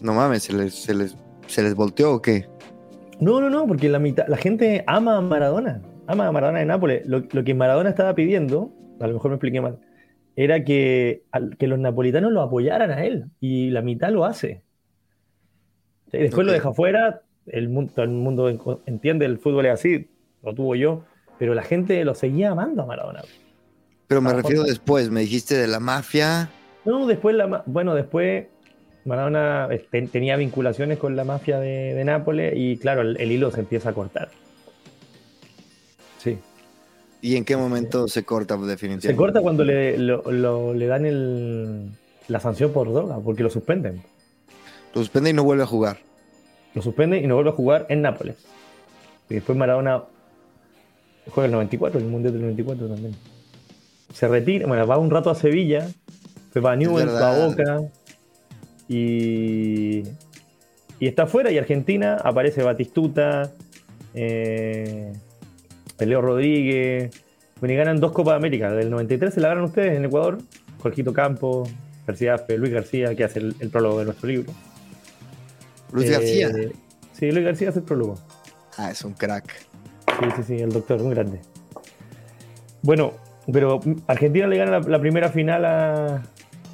[0.00, 1.16] No mames, se les, se les,
[1.46, 2.46] se les volteó o qué?
[3.20, 6.64] no, no, no, porque la mitad, la gente ama a Maradona, ama a Maradona de
[6.64, 7.06] Nápoles.
[7.06, 9.78] Lo, lo que Maradona estaba pidiendo, a lo mejor me expliqué mal,
[10.36, 14.62] era que, al- que los napolitanos lo apoyaran a él y la mitad lo hace.
[16.12, 16.56] Y después lo Ok.
[16.58, 20.08] deja fuera, el mundo, el mundo en- entiende, el fútbol es así,
[20.42, 21.04] lo tuvo yo,
[21.38, 23.20] pero la gente lo seguía amando a Maradona.
[24.10, 24.72] Pero me Ah, refiero Jorge.
[24.72, 26.50] después, me dijiste de la mafia.
[26.84, 28.48] No, después la bueno, después
[29.04, 33.30] Maradona eh, ten- tenía vinculaciones con la mafia de, de Nápoles y claro, el, el
[33.30, 34.28] hilo se empieza a cortar.
[36.18, 36.38] Sí.
[37.22, 39.06] ¿Y en qué momento se corta definitivamente?
[39.06, 41.90] Se corta cuando le, lo- lo- le dan el-
[42.26, 44.02] la sanción por droga, porque lo suspenden.
[44.92, 45.98] Lo suspende y no vuelve a jugar.
[46.74, 48.36] Lo suspenden y no vuelve a jugar en Nápoles.
[49.28, 50.02] Y después Maradona
[51.30, 53.14] juega el 94, el Mundial del 94 también.
[54.12, 55.88] Se retira, bueno, va un rato a Sevilla,
[56.52, 57.46] se va a Newell's, va a.
[57.46, 57.80] Boca
[58.88, 60.02] y,
[60.98, 63.52] y está afuera y Argentina aparece Batistuta,
[64.14, 65.12] eh,
[65.98, 67.10] Leo Rodríguez,
[67.60, 68.72] Bueno, y ganan dos Copas América.
[68.72, 70.38] Del 93 se la ganan ustedes en Ecuador.
[70.82, 71.68] Jorgito Campos,
[72.06, 74.52] García, Luis García, que hace el, el prólogo de nuestro libro.
[75.92, 76.50] Luis Eh, García.
[77.12, 78.18] Sí, Luis García hace el prólogo.
[78.78, 79.52] Ah, es un crack.
[80.18, 81.40] Sí, sí, sí, el doctor, muy grande.
[82.82, 83.12] Bueno,
[83.52, 86.22] pero Argentina le gana la, primera final a.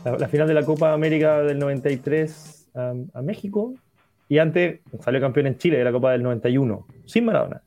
[0.05, 3.75] La, la final de la Copa América del 93 a, a México.
[4.29, 7.63] Y antes salió campeón en Chile de la Copa del 91, sin Maradona.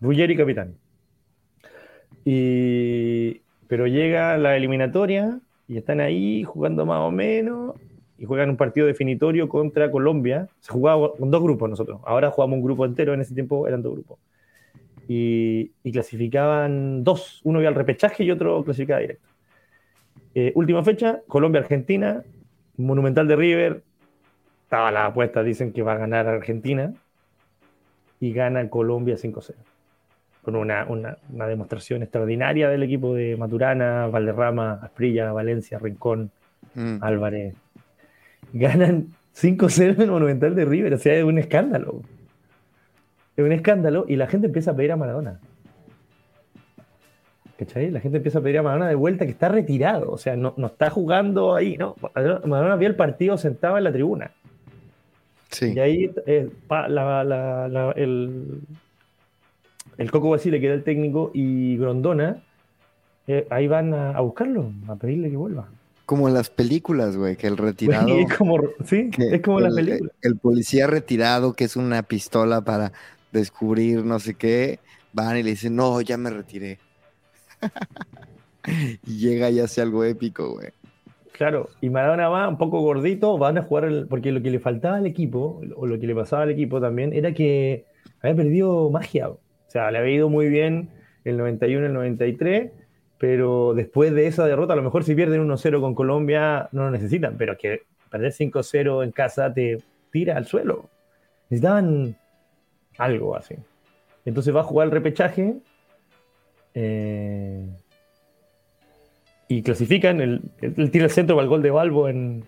[0.00, 0.74] Ruggeri capitán.
[2.24, 7.74] Y, pero llega la eliminatoria y están ahí jugando más o menos
[8.18, 10.48] y juegan un partido definitorio contra Colombia.
[10.60, 12.00] Se jugaba con dos grupos nosotros.
[12.04, 14.18] Ahora jugamos un grupo entero, en ese tiempo eran dos grupos.
[15.12, 17.40] Y, y clasificaban dos.
[17.42, 19.26] Uno iba al repechaje y otro clasificaba directo.
[20.36, 22.22] Eh, última fecha, Colombia-Argentina,
[22.76, 23.82] Monumental de River.
[24.62, 26.94] Estaba la apuesta, dicen que va a ganar Argentina.
[28.20, 29.54] Y gana Colombia 5-0
[30.42, 36.30] con una, una, una, demostración extraordinaria del equipo de Maturana, Valderrama, Asprilla, Valencia, Rincón,
[36.74, 36.98] mm.
[37.00, 37.54] Álvarez.
[38.52, 42.02] Ganan 5-0 en el Monumental de River, o sea, es un escándalo.
[43.40, 45.40] Es un escándalo y la gente empieza a pedir a Maradona.
[47.58, 47.90] ¿Cachai?
[47.90, 50.52] La gente empieza a pedir a Maradona de vuelta que está retirado, o sea, no,
[50.58, 51.96] no está jugando ahí, ¿no?
[52.14, 54.32] Maradona vio el partido sentado en la tribuna.
[55.50, 55.72] Sí.
[55.74, 58.60] Y ahí eh, pa, la, la, la, el,
[59.96, 62.42] el Coco Basile, que era el técnico, y Grondona,
[63.26, 65.66] eh, ahí van a, a, buscarlo, a pedirle que vuelva.
[66.04, 68.06] Como en las películas, güey, que el retirado.
[68.06, 70.12] Sí, es como, sí, es como el, las películas.
[70.20, 72.92] El, el, policía retirado, que es una pistola para
[73.32, 74.78] descubrir no sé qué,
[75.12, 76.78] van y le dicen, no, ya me retiré.
[79.06, 80.68] y llega y hace algo épico, güey.
[81.32, 84.98] Claro, y Maradona va un poco gordito, van a jugar, porque lo que le faltaba
[84.98, 87.86] al equipo, o lo que le pasaba al equipo también, era que
[88.20, 89.30] había perdido magia.
[89.30, 90.90] O sea, le había ido muy bien
[91.24, 92.72] el 91, el 93,
[93.16, 96.90] pero después de esa derrota, a lo mejor si pierden 1-0 con Colombia, no lo
[96.90, 99.78] necesitan, pero que perder 5-0 en casa te
[100.10, 100.90] tira al suelo.
[101.48, 102.16] Necesitaban
[103.00, 103.54] algo así.
[104.24, 105.56] Entonces va a jugar el repechaje.
[106.74, 107.66] Eh,
[109.48, 110.20] y clasifican.
[110.20, 112.44] Él, él, tira el centro para el gol de Balbo en,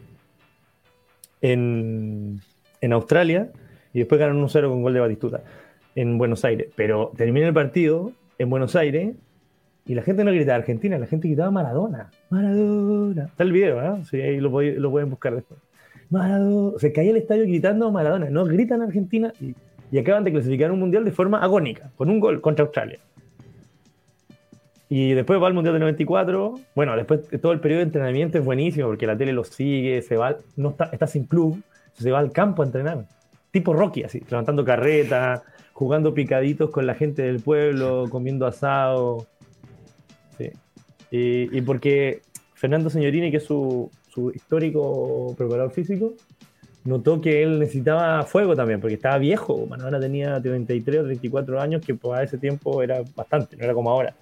[1.41, 2.41] en,
[2.81, 3.51] en Australia.
[3.93, 5.43] Y después ganan 1-0 con gol de Batistuta
[5.95, 6.69] en Buenos Aires.
[6.77, 9.15] Pero termina el partido en Buenos Aires
[9.85, 12.11] y la gente no gritaba Argentina, la gente gritaba Maradona.
[12.31, 13.25] Maradona.
[13.25, 14.05] Está el video, ¿eh?
[14.09, 15.59] Sí, ahí lo, lo, pueden buscar después.
[16.09, 16.79] Maradona.
[16.79, 18.31] Se caía el estadio gritando Maradona.
[18.31, 19.55] No gritan Argentina y,
[19.93, 22.99] y acaban de clasificar un mundial de forma agónica, con un gol contra Australia.
[24.89, 26.55] Y después va al Mundial del 94.
[26.75, 30.17] Bueno, después todo el periodo de entrenamiento es buenísimo porque la tele lo sigue, se
[30.17, 31.63] va, no está, sin club,
[31.95, 33.07] se va al campo a entrenar.
[33.51, 39.27] Tipo Rocky, así, levantando carreta, jugando picaditos con la gente del pueblo, comiendo asado.
[40.37, 40.51] Sí.
[41.11, 42.21] Y, porque
[42.55, 46.15] Fernando Signorini, que es su, su, histórico preparador físico,
[46.85, 49.67] notó que él necesitaba fuego también, porque estaba viejo.
[49.67, 53.91] Maradona tenía 33 o 34 años, que para ese tiempo era bastante, no era como
[53.91, 54.15] ahora.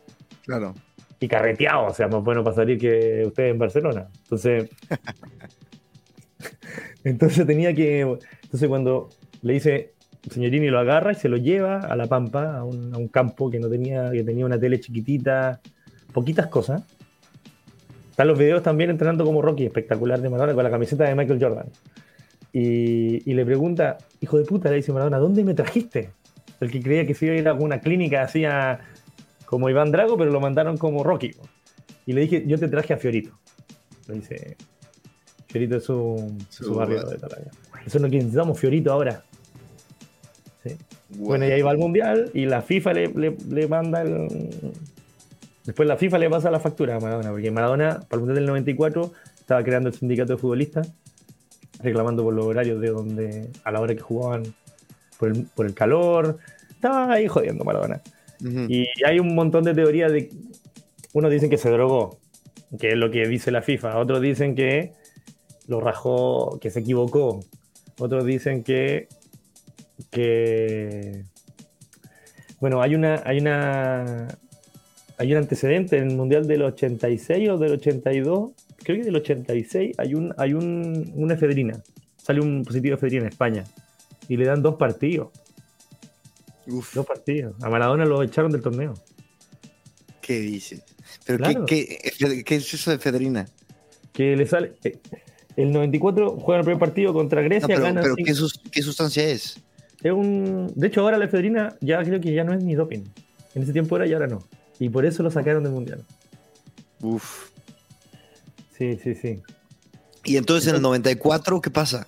[0.44, 0.74] Claro.
[1.18, 4.08] Y carreteado, o sea, más bueno para salir que ustedes en Barcelona.
[4.22, 4.70] Entonces.
[7.04, 8.00] entonces tenía que.
[8.42, 9.10] Entonces cuando
[9.42, 9.92] le dice,
[10.30, 13.50] Señorini lo agarra y se lo lleva a la pampa, a un, a un, campo
[13.50, 15.60] que no tenía, que tenía una tele chiquitita,
[16.12, 16.82] poquitas cosas.
[18.10, 21.42] Están los videos también entrenando como Rocky, espectacular de Maradona, con la camiseta de Michael
[21.42, 21.66] Jordan.
[22.52, 26.10] Y, y, le pregunta, hijo de puta, le dice Maradona, ¿dónde me trajiste?
[26.60, 28.80] El que creía que se iba a ir a una clínica, hacía
[29.46, 31.32] como Iván Drago, pero lo mandaron como Rocky.
[32.06, 33.30] Y le dije, yo te traje a Fiorito.
[34.08, 34.56] Le dice,
[35.48, 37.50] Fiorito es su, su, su barrio de Talaya.
[37.84, 39.24] Eso es lo que necesitamos, Fiorito ahora.
[40.62, 40.76] Sí.
[41.08, 41.26] Bueno.
[41.26, 44.28] bueno, y ahí va al mundial y la FIFA le, le, le, manda el.
[45.64, 48.46] Después la FIFA le pasa la factura a Maradona, porque Maradona, para el mundial del
[48.46, 50.92] 94, estaba creando el sindicato de futbolistas,
[51.82, 54.42] reclamando por los horarios de donde, a la hora que jugaban,
[55.18, 56.38] por el, por el calor.
[56.70, 58.00] Estaba ahí jodiendo Maradona.
[58.40, 58.66] Uh -huh.
[58.68, 60.30] Y hay un montón de teorías de.
[61.12, 62.18] Unos dicen que se drogó,
[62.78, 63.98] que es lo que dice la FIFA.
[63.98, 64.92] Otros dicen que
[65.66, 67.40] lo rajó, que se equivocó.
[67.98, 69.08] Otros dicen que
[70.10, 71.24] que
[72.60, 74.28] bueno, hay una hay una
[75.18, 79.96] hay un antecedente en el Mundial del 86 o del 82, creo que del 86
[79.98, 81.82] hay un hay un, una efedrina.
[82.16, 83.64] Sale un positivo de efedrina en España
[84.28, 85.28] y le dan dos partidos.
[86.66, 86.94] Uf.
[86.94, 87.54] Dos partidos.
[87.62, 88.94] A Maradona lo echaron del torneo.
[90.20, 90.82] ¿Qué dices?
[91.24, 91.66] ¿Pero claro.
[91.66, 93.46] ¿qué, qué, qué, es eso de efedrina?
[94.12, 94.98] Que le sale eh,
[95.56, 98.82] el 94 juega el primer partido contra Grecia, no, pero, gana pero ¿qué, sus, ¿qué
[98.82, 99.60] sustancia es?
[100.02, 100.72] Es un...
[100.74, 103.04] De hecho, ahora la efedrina ya creo que ya no es ni doping.
[103.54, 104.42] En ese tiempo era y ahora no.
[104.78, 106.04] Y por eso lo sacaron del mundial.
[107.02, 107.49] Uf.
[108.80, 109.42] Sí, sí, sí.
[110.24, 112.06] Y entonces en el 94, ¿qué pasa?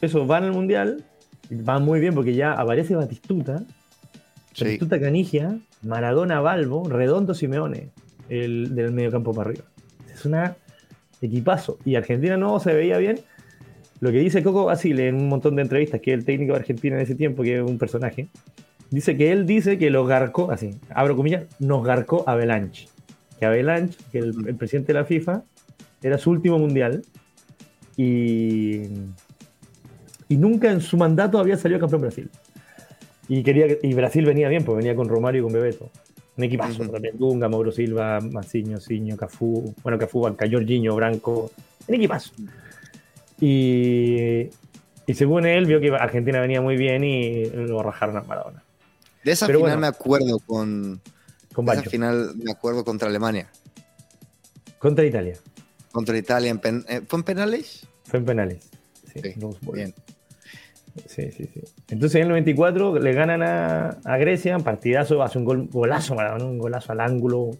[0.00, 1.04] Eso, van al mundial,
[1.50, 3.62] van muy bien porque ya aparece Batistuta,
[4.54, 4.64] Sí.
[4.64, 7.90] Batistuta Canigia, Maradona Balbo, Redondo Simeone,
[8.30, 9.64] el del medio campo para arriba.
[10.14, 10.56] Es una
[11.20, 11.76] equipazo.
[11.84, 13.20] Y Argentina no se veía bien.
[14.00, 16.60] Lo que dice Coco Basile en un montón de entrevistas, que es el técnico de
[16.60, 18.28] Argentina en ese tiempo, que es un personaje,
[18.90, 22.88] dice que él dice que lo garcó, así, abro comillas, nos garcó Avalanche.
[23.38, 25.42] Que Avalanche, que el, el presidente de la FIFA,
[26.04, 27.02] era su último mundial
[27.96, 28.82] y,
[30.28, 32.30] y nunca en su mandato había salido campeón Brasil.
[33.26, 35.90] Y, quería, que- y Brasil venía bien, pues venía con Romario y con Bebeto.
[36.36, 36.92] Un equipazo Ujú.
[36.92, 37.16] también.
[37.16, 39.74] Dunga, Mauro Silva, Manciño, Ciño, Cafú.
[39.82, 41.50] Bueno, Cafú, Banca, Jorginho, Branco.
[41.88, 42.32] Un equipazo.
[43.40, 44.50] Y,
[45.06, 48.62] y según él, vio que Argentina venía muy bien y lo rajaron a Maradona.
[49.24, 49.80] De esa Pero final bueno.
[49.80, 51.00] me acuerdo con.
[51.54, 53.48] Con de esa final me acuerdo contra Alemania.
[54.78, 55.36] Contra Italia.
[55.94, 56.50] Contra Italia.
[56.50, 57.86] En pen- eh, ¿Fue en penales?
[58.02, 58.68] Fue en penales.
[59.12, 59.34] Sí, Sí.
[59.72, 59.94] Bien.
[61.06, 61.60] Sí, sí, sí.
[61.88, 66.58] Entonces en el 94 le ganan a, a Grecia, partidazo, hace un gol, golazo, un
[66.58, 67.50] golazo al ángulo,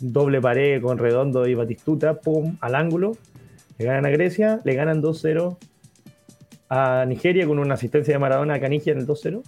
[0.00, 3.16] doble pared con Redondo y Batistuta, pum, al ángulo.
[3.78, 5.56] Le ganan a Grecia, le ganan 2-0
[6.68, 9.42] a Nigeria con una asistencia de Maradona a Canigia en el 2-0.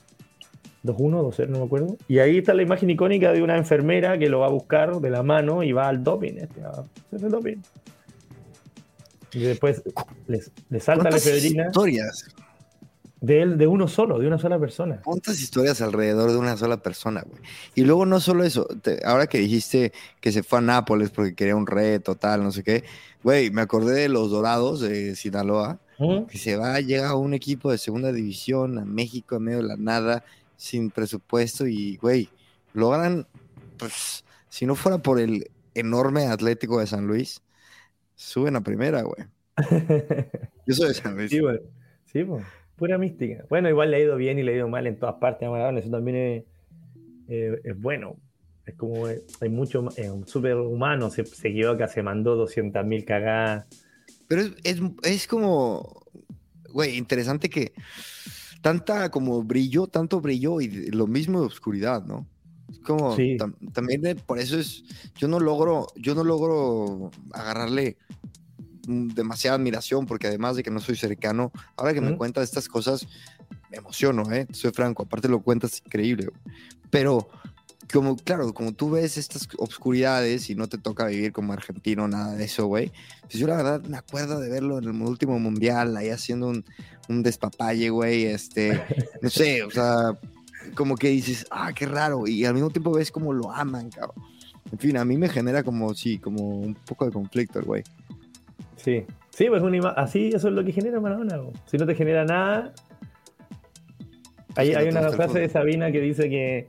[0.85, 1.97] 2-1, 2-0, no me acuerdo.
[2.07, 5.11] Y ahí está la imagen icónica de una enfermera que lo va a buscar de
[5.11, 6.35] la mano y va al doping.
[6.39, 7.57] Este, a hacer el doping.
[9.37, 9.83] Y después
[10.27, 12.27] les, le salta la ¿Cuántas efedrina historias?
[13.21, 15.01] de él, de uno solo, de una sola persona.
[15.05, 17.41] ¿Cuántas historias alrededor de una sola persona, güey?
[17.75, 21.35] Y luego no solo eso, te- ahora que dijiste que se fue a Nápoles porque
[21.35, 22.85] quería un reto, tal, no sé qué,
[23.23, 26.25] güey, me acordé de los Dorados de Sinaloa, ¿Mm?
[26.27, 29.65] que se va, llega a un equipo de segunda división a México en medio de
[29.69, 30.25] la nada,
[30.57, 32.29] sin presupuesto y, güey,
[32.75, 33.27] logran,
[33.79, 37.41] pues, si no fuera por el enorme Atlético de San Luis,
[38.17, 39.25] suben a primera, güey.
[40.67, 41.31] Yo soy de San Luis.
[41.31, 42.43] sí, pues,
[42.75, 43.45] pura mística.
[43.49, 45.71] Bueno, igual le ha ido bien y le ha ido mal en todas partes a
[45.71, 46.45] eso también es,
[47.29, 48.17] eh, es bueno.
[48.65, 53.05] Es como, eh, hay mucho, es un súper humano, se, se equivoca, se mandó 200.000
[53.05, 53.67] cagadas.
[54.27, 56.03] Pero es, es, es como,
[56.73, 57.73] güey, interesante que
[58.61, 62.27] tanta como brillo, tanto brillo y lo mismo de oscuridad, ¿no?
[62.71, 63.37] Es como, Sí.
[63.39, 64.85] tam- también de- por eso es,
[65.17, 67.97] yo no logro, yo no logro agarrarle
[68.89, 72.19] mm, demasiada admiración, porque además de que no soy cercano, ahora que me Ujú.
[72.19, 73.07] cuentas estas cosas,
[73.71, 74.47] me emociono, ¿eh?
[74.53, 76.29] Soy franco, aparte lo cuentas increíble,
[76.91, 77.29] pero
[77.93, 82.35] como, claro, como tú ves estas obscuridades y no te toca vivir como argentino, nada
[82.35, 82.93] de eso, güey.
[83.23, 86.65] Pues yo la verdad me acuerdo de verlo en el último mundial, ahí haciendo un,
[87.09, 88.81] un despapalle, güey, este,
[89.21, 90.17] no sé, o sea,
[90.75, 94.17] como que dices, ah, qué raro, y al mismo tiempo ves como lo aman, cabrón.
[94.73, 97.85] En fin, a mí me genera como, sí, como un poco de conflicto el güey.
[98.77, 101.39] Sí, sí, pues una así eso es lo que genera Maradona.
[101.39, 101.53] po.
[101.67, 102.73] Si no te genera nada.
[104.57, 105.49] Hay, hay una frase de.
[105.49, 106.67] Sabina que dice que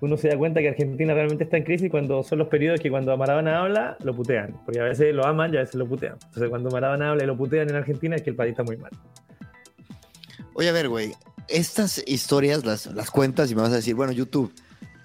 [0.00, 2.90] uno se da cuenta que Argentina realmente está en crisis cuando son los periodos que
[2.90, 4.54] cuando Maradona habla lo putean.
[4.64, 6.14] Porque a veces lo aman y a veces lo putean.
[6.14, 8.76] Entonces cuando Maradona habla y lo putean en Argentina es que el país está muy
[8.76, 8.90] mal.
[10.54, 11.12] Oye, a ver, güey,
[11.48, 14.52] estas historias las, las cuentas y me vas a decir, bueno, YouTube,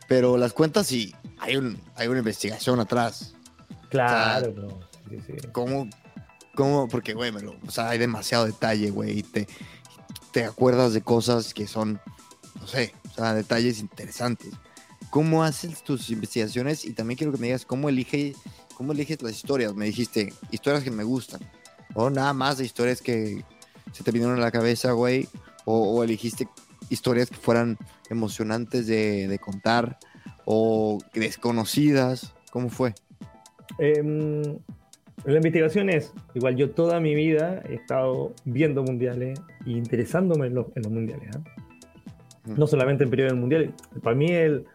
[0.08, 3.34] pero las cuentas y hay, un, hay una investigación atrás.
[3.89, 4.79] Claro, no,
[5.10, 5.47] sí, sí.
[5.51, 5.89] ¿Cómo?
[6.56, 6.88] ¿Cómo?
[6.88, 7.32] Porque, güey,
[7.65, 9.47] o sea, hay demasiado detalle, güey, y te,
[10.32, 11.99] te acuerdas de cosas que son,
[12.60, 14.53] no sé, o sea, detalles interesantes.
[15.10, 16.86] ¿Cómo haces tus investigaciones?
[16.86, 18.36] Y también quiero que me digas cómo eliges,
[18.75, 19.75] cómo eliges las historias.
[19.75, 21.39] Me dijiste, historias que me gustan.
[21.93, 23.45] O nada más de historias que
[23.91, 25.29] se te vinieron a la cabeza, güey.
[25.65, 26.47] O, o elegiste
[26.89, 27.78] historias que fueran
[28.10, 29.97] emocionantes de, de contar.
[30.45, 32.34] O desconocidas.
[32.52, 32.93] ¿Cómo fue?
[33.80, 34.43] Em,
[35.26, 40.56] la investigación es, igual yo toda mi vida he estado viendo mundiales e interesándome en
[40.56, 41.30] los, en los mundiales.
[41.36, 41.39] ¿ah?
[42.45, 42.60] Mm.
[42.60, 43.71] No solamente en periodos mundiales.
[44.02, 44.65] Para mí el...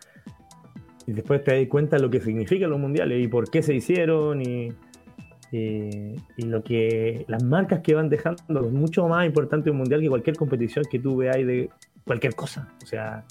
[1.06, 4.42] Y después te das cuenta lo que significan los mundiales y por qué se hicieron
[4.42, 4.72] y,
[5.50, 8.66] y, y lo que las marcas que van dejando.
[8.66, 11.70] Es mucho más importante un mundial que cualquier competición que tú veas de
[12.04, 12.68] cualquier cosa.
[12.82, 13.24] O sea,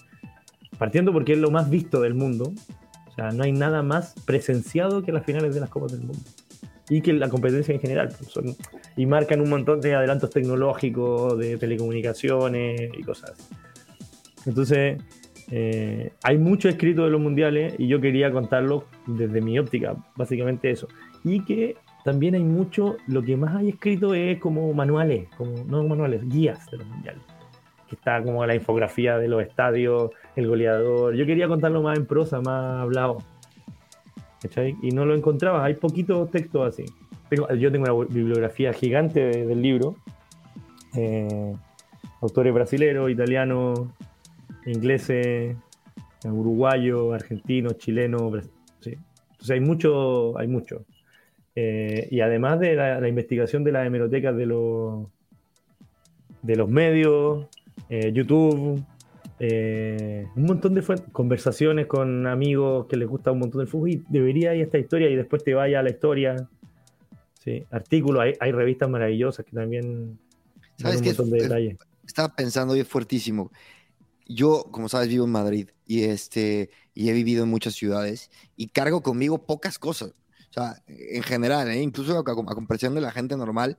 [0.77, 2.51] partiendo porque es lo más visto del mundo.
[3.07, 6.19] O sea, no hay nada más presenciado que las finales de las Copas del Mundo.
[6.89, 8.09] Y que la competencia en general.
[8.17, 8.55] pues, son-
[8.95, 13.33] y marcan un montón de adelantos tecnológicos, de telecomunicaciones y cosas.
[14.45, 15.01] Entonces,
[15.51, 20.71] eh, hay mucho escrito de los mundiales y yo quería contarlo desde mi óptica, básicamente
[20.71, 20.87] eso.
[21.23, 21.75] Y que
[22.07, 26.65] también hay mucho, lo que más hay escrito es como manuales, como, no manuales, guías
[26.71, 27.21] de los mundiales.
[27.89, 31.15] Que está como la infografía de los estadios, el goleador.
[31.15, 33.17] Yo quería contarlo más en prosa, más hablado.
[34.41, 34.77] ¿cachai?
[34.81, 36.85] Y no lo encontrabas, hay poquitos textos así.
[37.29, 39.95] Tengo- yo tengo una bibliografía gigante de- del libro.
[40.95, 41.53] eh,
[42.21, 43.81] autores brasileños, italianos,
[44.65, 45.55] ingleses,
[46.23, 48.49] uruguayos, argentinos, chilenos.
[48.79, 48.95] sí.
[49.31, 50.81] Entonces hay mucho, hay mucho.
[51.59, 55.07] Eh, y además de la, la investigación de las hemerotecas de los,
[56.43, 57.47] de los medios,
[57.89, 58.83] eh, YouTube,
[59.39, 64.03] eh, un montón de conversaciones con amigos que les gusta un montón del fútbol y
[64.07, 66.47] debería ir a esta historia y después te vaya a la historia.
[67.43, 70.19] Sí, artículos, hay, hay revistas maravillosas que también
[70.77, 71.09] dan ¿Sabes un qué?
[71.09, 71.77] montón de Es- detalles.
[72.05, 73.51] Estaba pensando hoy fuertísimo.
[74.27, 78.67] Yo, como sabes, vivo en Madrid y este y he vivido en muchas ciudades y
[78.67, 80.13] cargo conmigo pocas cosas.
[80.57, 81.81] Sea, en general, ¿eh?
[81.81, 82.23] incluso a, a
[82.55, 83.77] comparación de la gente normal,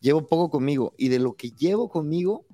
[0.00, 2.44] llevo poco conmigo y de lo que llevo conmigo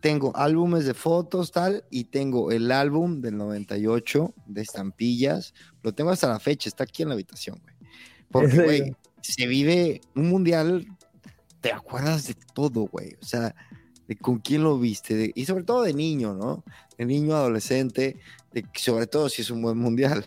[0.00, 5.54] tengo álbumes de fotos tal y tengo el álbum del 98 de estampillas.
[5.82, 7.74] Lo tengo hasta la fecha, está aquí en la habitación, güey.
[8.30, 10.86] Porque, güey, se vive un mundial,
[11.60, 13.14] te acuerdas de todo, güey.
[13.22, 13.54] O sea,
[14.08, 16.64] de con quién lo viste, de- y sobre todo de niño, ¿no?
[16.98, 18.18] De niño, adolescente,
[18.52, 20.26] de, sobre todo si es un buen mundial.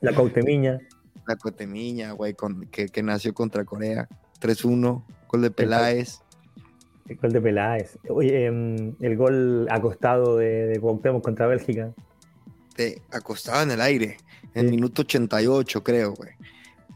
[0.00, 0.78] La cautemiña.
[1.26, 4.08] La Cotemiña, güey, con, que, que nació contra Corea.
[4.40, 6.20] 3-1, gol de Peláez.
[7.08, 7.98] El gol de Peláez.
[8.08, 11.92] Oye, em, el gol acostado de, de Cuauhtémoc contra Bélgica.
[12.74, 14.16] Te acostaba en el aire,
[14.54, 14.76] en el Sí.
[14.76, 16.30] minuto 88, creo, güey.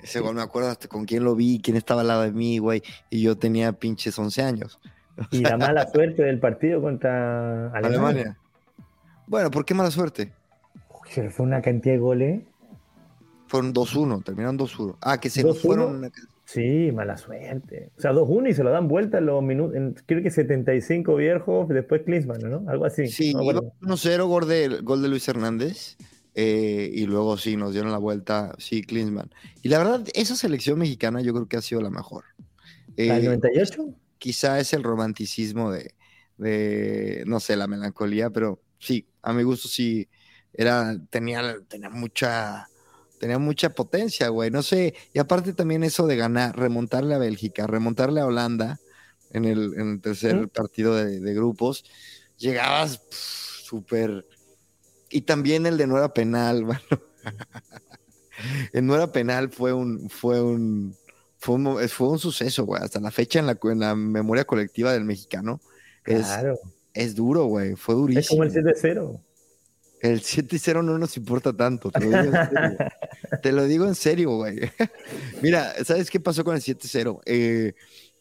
[0.03, 2.59] Ese gol me acuerdo hasta con quién lo vi, quién estaba al lado de mí,
[2.59, 2.83] güey.
[3.11, 4.79] Y yo tenía pinches 11 años.
[5.31, 7.89] Y la mala suerte del partido contra Alemania.
[7.99, 8.39] Alemania.
[9.27, 10.33] Bueno, ¿por qué mala suerte?
[10.91, 12.43] Uy, se fue una cantidad de goles.
[13.49, 14.97] Fueron 2-1, terminaron 2-1.
[15.01, 15.47] Ah, que se 2-1.
[15.47, 16.13] nos fueron.
[16.45, 17.91] Sí, mala suerte.
[17.97, 19.75] O sea, 2-1 y se lo dan vuelta en los minutos.
[19.77, 22.65] en- creo que 75 viejos, después Klinsmann, ¿no?
[22.69, 23.09] Algo así.
[23.09, 23.73] Sí, no me iba acuerdo.
[23.83, 25.97] 1-0, gol de, gol de Luis Hernández.
[26.39, 29.31] eh, y luego sí, nos dieron la vuelta, sí, Klinsmann.
[29.63, 32.25] Y la verdad, esa selección mexicana yo creo que ha sido la mejor.
[32.97, 33.87] ¿La Eh, 98?
[34.19, 35.95] quizá es el romanticismo de,
[36.37, 40.09] de, no sé, la melancolía, pero sí, a mi gusto sí,
[40.53, 42.69] era, tenía, tenía mucha,
[43.19, 47.67] tenía mucha potencia, güey, no sé, y aparte también eso de ganar, remontarle a Bélgica,
[47.67, 48.79] remontarle a Holanda
[49.31, 51.85] en el, en el tercer partido de, de grupos,
[52.39, 54.27] llegabas súper,
[55.11, 56.81] y también el de no era penal, bueno,
[58.73, 60.95] el no era penal fue un, fue un,
[61.39, 62.83] fue un, mo- fue un suceso, güey.
[62.83, 65.61] Hasta la fecha en la, en la memoria colectiva del mexicano
[66.05, 66.59] es, Claro.
[66.93, 67.77] es duro, güey.
[67.77, 68.29] Fue Es durísimo.
[68.39, 69.21] como el 7-0.
[70.01, 72.77] El 7-0 no nos importa tanto, te lo digo en serio.
[73.43, 74.61] te lo digo en serio, güey.
[75.43, 77.21] Mira, ¿sabes qué pasó con el 7-0?
[77.27, 77.73] Eh,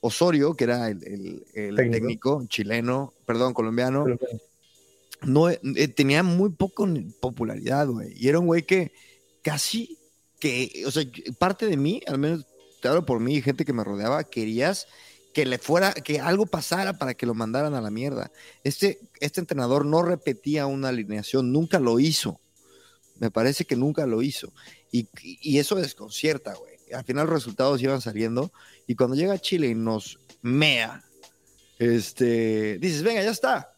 [0.01, 1.91] Osorio, que era el, el- el Técnico.
[1.91, 2.45] técnico.
[2.47, 4.05] chileno, perdón, colombiano,
[5.23, 5.59] no, eh,
[5.95, 6.87] tenía muy poco
[7.19, 8.13] popularidad, güey.
[8.15, 8.91] Y era un güey que
[9.41, 9.97] casi
[10.39, 11.03] que, o sea,
[11.39, 12.45] parte de mí, al menos
[12.81, 14.87] te hablo por mí y gente que me rodeaba, querías
[15.35, 18.31] que le fuera, que algo pasara para que lo mandaran a la mierda.
[18.63, 22.39] Este, este entrenador no repetía una alineación, nunca lo hizo.
[23.19, 24.53] Me parece que nunca lo hizo.
[24.93, 26.75] Y, y eso desconcierta, güey.
[26.93, 28.53] Al final los resultados iban saliendo.
[28.87, 31.03] Y cuando llega a Chile y nos mea,
[31.79, 33.75] este, dices, venga, ya está.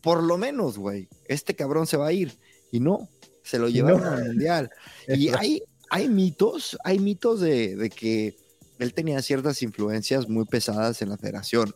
[0.00, 2.38] Por lo menos, güey, este cabrón se va a ir.
[2.70, 3.08] Y no,
[3.42, 4.10] se lo llevaron No.
[4.10, 4.70] al mundial.
[5.08, 5.60] Y hay,
[5.90, 8.36] hay mitos, hay mitos de, de que
[8.78, 11.74] él tenía ciertas influencias muy pesadas en la federación.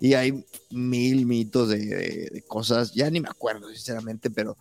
[0.00, 4.56] Y hay mil mitos de, de- de cosas, ya ni me acuerdo sinceramente, pero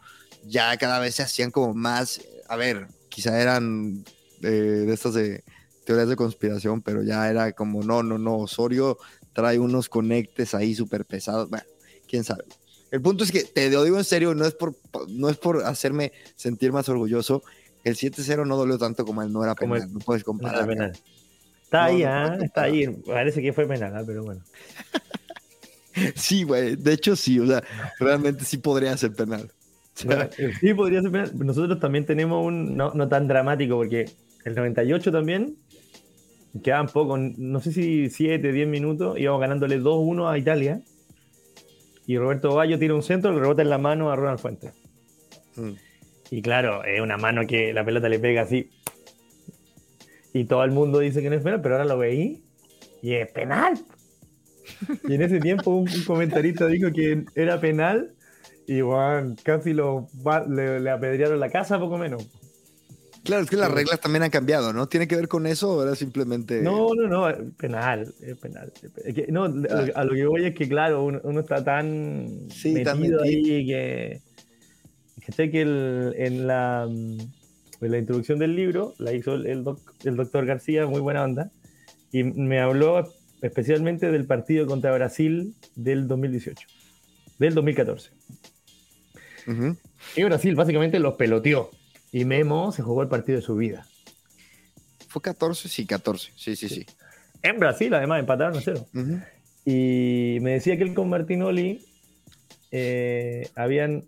[0.45, 4.03] ya cada vez se hacían como más, a ver, quizá eran
[4.43, 5.43] eh, de estas de
[5.85, 8.97] teorías de conspiración, pero ya era como, no, no, no, Osorio
[9.33, 11.65] trae unos conectes ahí súper pesados, bueno,
[12.07, 12.43] quién sabe.
[12.91, 14.75] El punto es que te lo digo en serio, no es por,
[15.07, 17.41] no es por hacerme sentir más orgulloso,
[17.83, 20.25] el 7-0 no dolió tanto como el no era Como el- penal, no puedes No
[20.25, 20.67] comparar.
[20.67, 20.99] penal.
[21.71, 22.85] Está No, ahí, ah, está ahí.
[23.05, 24.41] Parece que fue penal, ah, pero bueno.
[26.15, 27.61] Sí, güey, de hecho sí, o sea,
[27.99, 29.51] realmente sí podría ser penal.
[29.51, 31.31] O sea, Bueno, eh, sí, podría ser penal.
[31.35, 34.09] Nosotros también tenemos un, no, no tan dramático, porque
[34.45, 35.57] el 98 también,
[36.63, 40.81] quedaban poco, no sé si 7, 10 minutos, íbamos ganándole 2-1 a Italia.
[42.07, 44.73] Y Roberto Bayo tira un centro, le rebota en la mano a Ronald Fuentes.
[45.55, 45.71] mm.
[46.31, 48.69] Y claro, es una mano que la pelota le pega así.
[50.33, 52.43] Y todo el mundo dice que no es penal, pero ahora lo veí
[53.01, 53.73] y es penal.
[55.07, 58.13] Y en ese tiempo un, un comentarista dijo que era penal
[58.67, 60.07] y bueno, casi lo,
[60.49, 62.25] le, le apedrearon la casa, poco menos.
[63.23, 64.87] Claro, es que las reglas también han cambiado, ¿no?
[64.87, 66.61] ¿Tiene que ver con eso o era simplemente...
[66.63, 68.71] No, no, no, penal, es penal.
[69.05, 71.63] Es que- no, a lo- a lo que voy es que, claro, uno, uno está
[71.63, 73.23] tan Sí, tan metido metido.
[73.23, 74.21] ahí que.
[75.25, 75.51] ¿Cachai?
[75.51, 76.87] Que el- en la.
[77.81, 81.51] Mm, la introducción del libro, la hizo el, doctor García, muy buena onda,
[82.11, 83.11] y me habló
[83.41, 86.67] especialmente del partido contra Brasil del 2018,
[87.39, 88.11] del 2014.
[90.15, 91.71] Y Brasil básicamente los peloteó.
[92.11, 93.87] Y Memo se jugó el partido de su vida.
[95.07, 95.69] ¿Fue 14?
[95.69, 96.31] Sí, 14.
[96.35, 96.85] Sí, sí, sí.
[97.41, 98.85] En Brasil, además, empataron a cero.
[99.65, 101.85] Y me decía que él con Martinoli
[102.71, 104.03] eh, habían,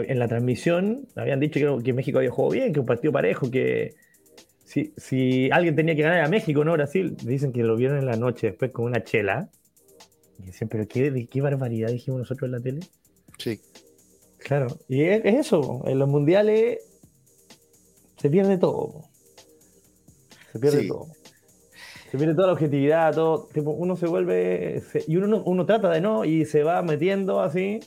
[0.00, 3.50] en la transmisión, habían dicho que, que, México había jugado bien, que un partido parejo,
[3.50, 3.94] que
[4.64, 7.14] si, si alguien tenía que ganar a México, no Brasil.
[7.22, 9.50] Dicen que lo vieron en la noche después con una chela.
[10.38, 12.80] Y decían, pero qué, qué barbaridad dijimos nosotros en la tele.
[13.38, 13.60] Sí.
[14.38, 16.78] Claro, y es, eso, en los mundiales
[18.16, 19.04] se pierde todo.
[20.52, 21.08] Se pierde todo.
[22.10, 23.48] Se pierde toda la objetividad, todo.
[23.54, 24.82] uno se vuelve.
[25.06, 27.80] y uno, uno trata de no y se va metiendo así.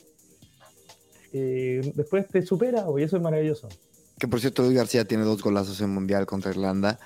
[1.32, 3.68] Y después te supera, y eso es maravilloso.
[4.18, 6.98] Que por cierto, Luis García tiene dos golazos en Mundial contra Irlanda,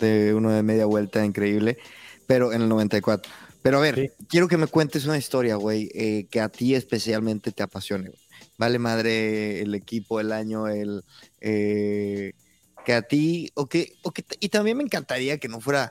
[0.00, 1.78] de uno de media vuelta, increíble,
[2.26, 3.30] pero en el 94.
[3.62, 7.52] Pero a ver, quiero que me cuentes una historia, güey, eh, que a ti especialmente
[7.52, 8.10] te apasione.
[8.56, 11.04] Vale madre el equipo, el año, el...
[11.40, 12.32] Eh,
[12.84, 15.90] que a ti, o que, o que, y también me encantaría que no fuera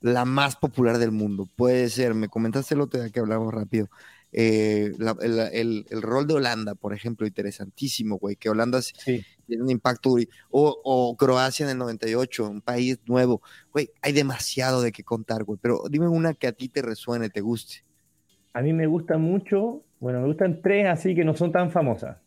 [0.00, 1.48] la más popular del mundo.
[1.56, 3.88] Puede ser, me comentaste el otro día que hablamos rápido.
[4.32, 10.16] Eh, el, rol de Holanda, por ejemplo, interesantísimo, güey, que Holanda tiene un impacto,
[10.50, 13.40] o, o, Croacia en el 98, un país nuevo,
[13.72, 17.30] güey, hay demasiado de qué contar, güey, pero dime una que a ti te resuene,
[17.30, 17.84] te guste.
[18.52, 22.18] A mí me gusta mucho, bueno, me gustan tres así que no son tan famosas.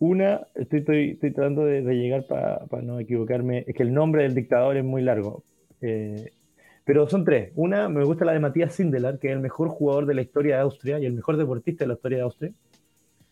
[0.00, 4.76] Una, estoy, estoy, tratando de, llegar para no equivocarme, es que el nombre del dictador
[4.76, 5.44] es muy largo.
[5.80, 6.32] Eh,
[6.84, 7.52] pero son tres.
[7.54, 10.56] Una, me gusta la de Matías Sindelar, que es el mejor jugador de la historia
[10.56, 12.52] de Austria y el mejor deportista de la historia de Austria.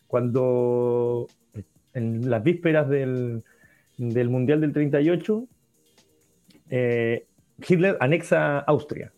[0.07, 1.26] Cuando
[1.94, 3.42] en las vísperas del,
[3.98, 5.46] del Mundial del 38,
[6.70, 7.26] eh,
[7.68, 9.12] Hitler anexa Austria.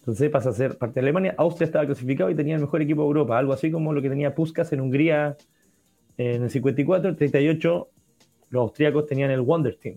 [0.00, 1.34] Entonces pasa a ser parte de Alemania.
[1.38, 4.08] Austria estaba clasificado y tenía el mejor equipo de Europa, algo así como lo que
[4.08, 5.36] tenía Puskas en Hungría
[6.16, 7.10] en el 54.
[7.10, 7.88] El 38,
[8.50, 9.96] los austríacos tenían el Wonder Team,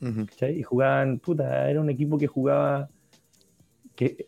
[0.00, 2.88] y jugaban, puta, era un equipo que jugaba,
[3.94, 4.26] que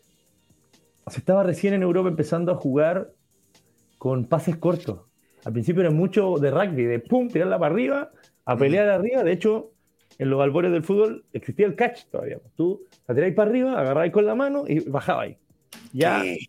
[1.07, 3.13] se estaba recién en Europa empezando a jugar
[3.97, 5.01] con pases cortos.
[5.45, 8.11] Al principio era mucho de rugby, de pum, tirarla para arriba,
[8.45, 9.23] a pelear arriba.
[9.23, 9.71] De hecho,
[10.17, 12.39] en los albores del fútbol existía el catch todavía.
[12.55, 15.37] Tú la tiráis para arriba, agarráis con la mano y bajabais.
[15.93, 16.25] Ya.
[16.25, 16.39] Eh,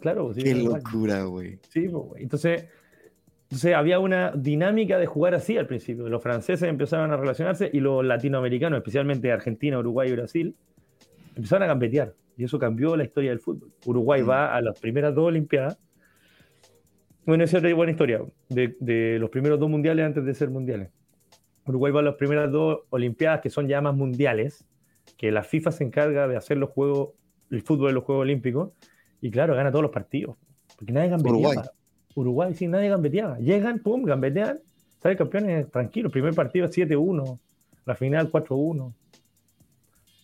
[0.00, 1.58] claro, sí, Qué locura, güey.
[1.68, 2.66] Sí, pues, Entonces,
[3.44, 6.08] entonces había una dinámica de jugar así al principio.
[6.08, 10.56] Los franceses empezaron a relacionarse y los latinoamericanos, especialmente Argentina, Uruguay y Brasil,
[11.36, 12.14] empezaron a gambetear.
[12.36, 13.70] Y eso cambió la historia del fútbol.
[13.86, 14.28] Uruguay mm.
[14.28, 15.78] va a las primeras dos Olimpiadas.
[17.26, 20.90] Bueno, esa es otra buena historia, de, los primeros dos mundiales antes de ser mundiales.
[21.66, 24.66] Uruguay va a las primeras dos Olimpiadas que son ya más mundiales,
[25.16, 27.10] que la FIFA se encarga de hacer los juegos,
[27.50, 28.72] el fútbol de los Juegos Olímpicos,
[29.20, 30.36] y claro, gana todos los partidos.
[30.76, 31.70] Porque nadie gambeteaba.
[32.14, 33.38] Uruguay sin nadie gambeteaba.
[33.38, 34.58] Llegan, pum, gambetean,
[35.02, 36.12] salen campeones tranquilos.
[36.12, 37.38] Primer partido 7-1,
[37.84, 38.92] la final 4-1.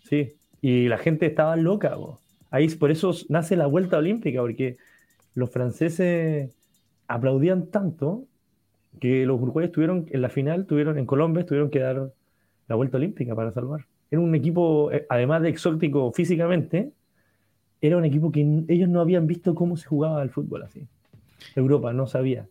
[0.09, 1.97] Sí, y la gente estaba loca.
[2.51, 4.77] Ahí por eso nace la vuelta olímpica, porque
[5.35, 6.55] los franceses
[7.07, 8.25] aplaudían tanto
[9.01, 12.13] que los uruguayos tuvieron, en la final, tuvieron, en Colombia, tuvieron que dar
[12.67, 13.87] la vuelta olímpica para salvar.
[14.11, 16.93] Era un equipo, eh, además de exótico físicamente,
[17.81, 20.87] era un equipo que ellos no habían visto cómo se jugaba el fútbol así.
[21.55, 22.47] Europa, no sabía.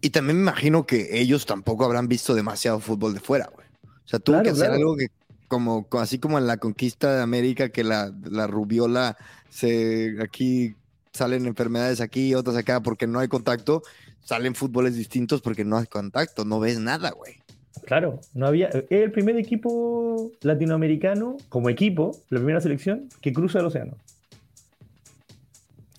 [0.00, 3.66] Y también me imagino que ellos tampoco habrán visto demasiado fútbol de fuera, güey.
[3.84, 5.08] O sea, tuvo que hacer algo que,
[5.48, 9.16] como, así como en la conquista de América, que la, la rubiola
[9.48, 10.76] se aquí
[11.12, 13.82] salen enfermedades aquí, otras acá, porque no hay contacto,
[14.22, 17.36] salen fútboles distintos porque no hay contacto, no ves nada, güey.
[17.84, 18.68] Claro, no había.
[18.68, 23.96] Es el primer equipo latinoamericano, como equipo, la primera selección, que cruza el océano.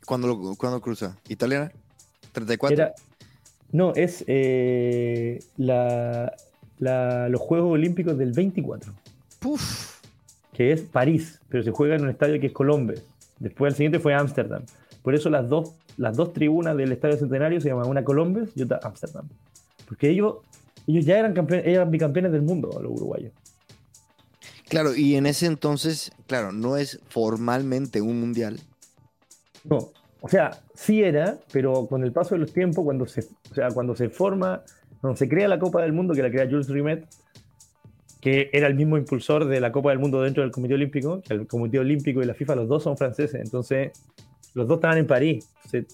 [0.08, 1.18] ¿Cuándo, ¿Cuándo cruza?
[1.28, 1.70] ¿Italiana?
[2.34, 2.94] ¿34?
[3.74, 6.34] no, es eh, la,
[6.80, 8.94] los Juegos Olímpicos del 24.
[9.40, 10.00] Puf.
[10.54, 13.04] Que es París, pero se juega en un estadio que es Colombes.
[13.40, 14.64] Después el siguiente fue Ámsterdam.
[15.02, 18.62] Por eso las dos, las dos tribunas del Estadio Centenario se llaman una Colombes y
[18.62, 19.28] otra Ámsterdam.
[19.90, 20.38] Porque ellos,
[20.88, 23.34] ellos ya eran, campeones, eran bicampeones del mundo, los uruguayos.
[24.70, 28.62] Claro, y en ese entonces, claro, no es formalmente un mundial,
[29.70, 29.92] no,
[30.22, 33.70] o sea, sí era, pero con el paso de los tiempos, cuando se, o sea,
[33.70, 34.64] cuando se forma,
[35.02, 37.06] cuando se crea la Copa del Mundo, que la crea Jules Rimet,
[38.20, 41.34] que era el mismo impulsor de la Copa del Mundo dentro del Comité Olímpico, que
[41.34, 43.92] el Comité Olímpico y la FIFA, los dos son franceses, entonces
[44.56, 45.48] los dos estaban en París,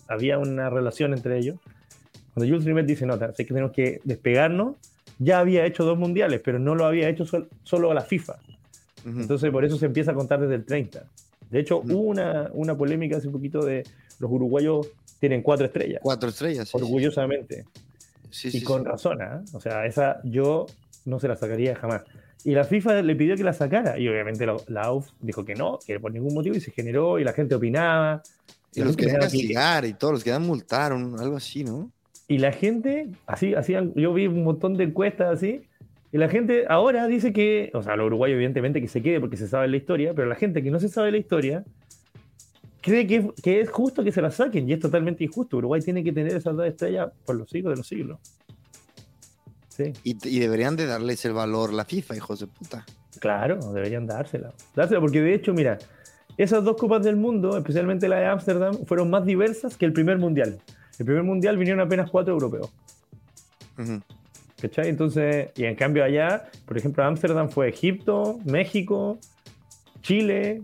[0.08, 1.58] había una relación entre ellos.
[2.34, 4.78] Cuando Jules Rimet dice, no, sé que tenemos que despegarnos,
[5.20, 8.38] ya había hecho dos mundiales, pero no lo había hecho sol- solo a la FIFA.
[9.06, 9.20] Ujú.
[9.20, 11.04] Entonces, por eso se empieza a contar desde el 30.
[11.54, 11.94] De hecho, Ujú.
[11.94, 13.84] hubo una, una polémica hace un poquito de
[14.20, 14.90] los uruguayos
[15.20, 16.68] tienen cuatro estrellas, Cuatro estrellas.
[16.68, 17.66] sí, orgullosamente.
[18.32, 18.66] Sí, y sí, sí.
[18.66, 19.44] con razón, ¿ah?
[19.54, 20.66] O sea, esa yo
[21.06, 22.04] no se la sacaría jamás.
[22.44, 25.54] Y la FIFA le pidió que la sacara, y obviamente la, la AUF dijo que
[25.54, 28.24] no, que por ningún motivo, y se generó, y la gente opinaba.
[28.74, 31.92] Y la los querían castigar y todos los querían multar, algo así, ¿no?
[32.28, 35.68] Y la gente, así, hacían, yo vi un montón de encuestas así,
[36.14, 39.36] y la gente ahora dice que, o sea, los uruguayos evidentemente que se quede porque
[39.36, 41.66] se sabe la historia, pero la gente que no se sabe la historia
[42.82, 45.58] cree que, que es justo que se la saquen, y es totalmente injusto.
[45.58, 48.20] Uruguay tiene que tener esas dos estrellas por los siglos de los siglos.
[49.70, 52.86] Sí, Y, y deberían de darles el valor la FIFA, hijos de puta.
[53.20, 54.54] claro, deberían dársela.
[54.76, 55.80] Dársela, porque de hecho, mira,
[56.38, 60.20] esas dos copas del mundo, especialmente la de Ámsterdam, fueron más diversas que el primer
[60.20, 60.60] mundial.
[61.00, 62.70] El primer mundial vinieron apenas cuatro europeos.
[63.80, 64.00] Ujú.
[64.64, 64.88] ¿Cachai?
[64.88, 69.20] Entonces, y en cambio allá, por ejemplo, Ámsterdam fue Egipto, México,
[70.02, 70.62] Chile,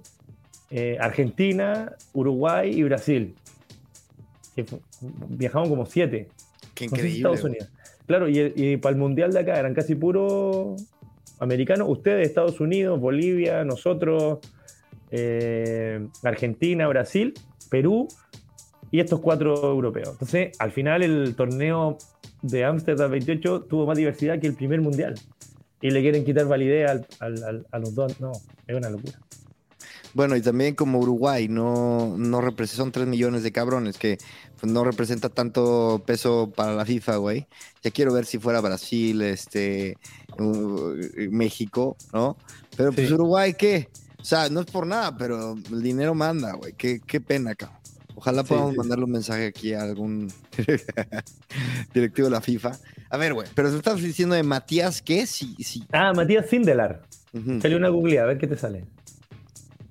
[0.72, 3.36] eh, Argentina, Uruguay y Brasil.
[4.56, 4.66] Que
[5.28, 6.30] viajamos como siete.
[6.74, 7.18] Qué increíble.
[7.18, 7.44] Estados.
[7.44, 7.68] Unidos.
[8.08, 10.78] Claro, y, y para el mundial de acá eran casi puro
[11.42, 11.90] americanos.
[11.90, 14.40] Ustedes, Estados Unidos, Bolivia, nosotros,
[15.12, 17.34] eh, Argentina, Brasil,
[17.70, 18.08] Perú
[18.92, 20.12] y estos cuatro europeos.
[20.14, 21.98] Entonces, al final, el torneo
[22.42, 25.16] de Ámsterdam 28 tuvo más diversidad que el primer mundial.
[25.82, 28.20] Y le quieren quitar validez al- al- al- a los dos.
[28.20, 28.32] No,
[28.68, 29.20] es una locura.
[30.14, 34.18] Bueno, y también como Uruguay no, no representa, son 3 millones de cabrones que
[34.60, 37.48] pues, no representa tanto peso para la FIFA, güey.
[37.84, 39.98] Ya quiero ver si fuera Brasil, este,
[41.30, 42.38] México, ¿no?
[42.76, 43.14] Pero pues Sí.
[43.14, 43.90] Uruguay, ¿qué?
[44.20, 46.74] O sea, no es por nada, pero el dinero manda, güey.
[46.74, 47.80] Qué, qué pena, cabrón.
[48.16, 50.32] Ojalá Sí, podamos sí, mandarle un mensaje aquí a algún
[51.94, 52.72] directivo de la FIFA.
[53.10, 55.26] A ver, güey, pero tú estás diciendo de Matías, ¿qué?
[55.26, 55.84] Sí, sí.
[55.92, 57.02] Ah, Matías Sindelar.
[57.34, 57.54] Ujú.
[57.54, 58.86] Échale una googleada, a ver qué te sale.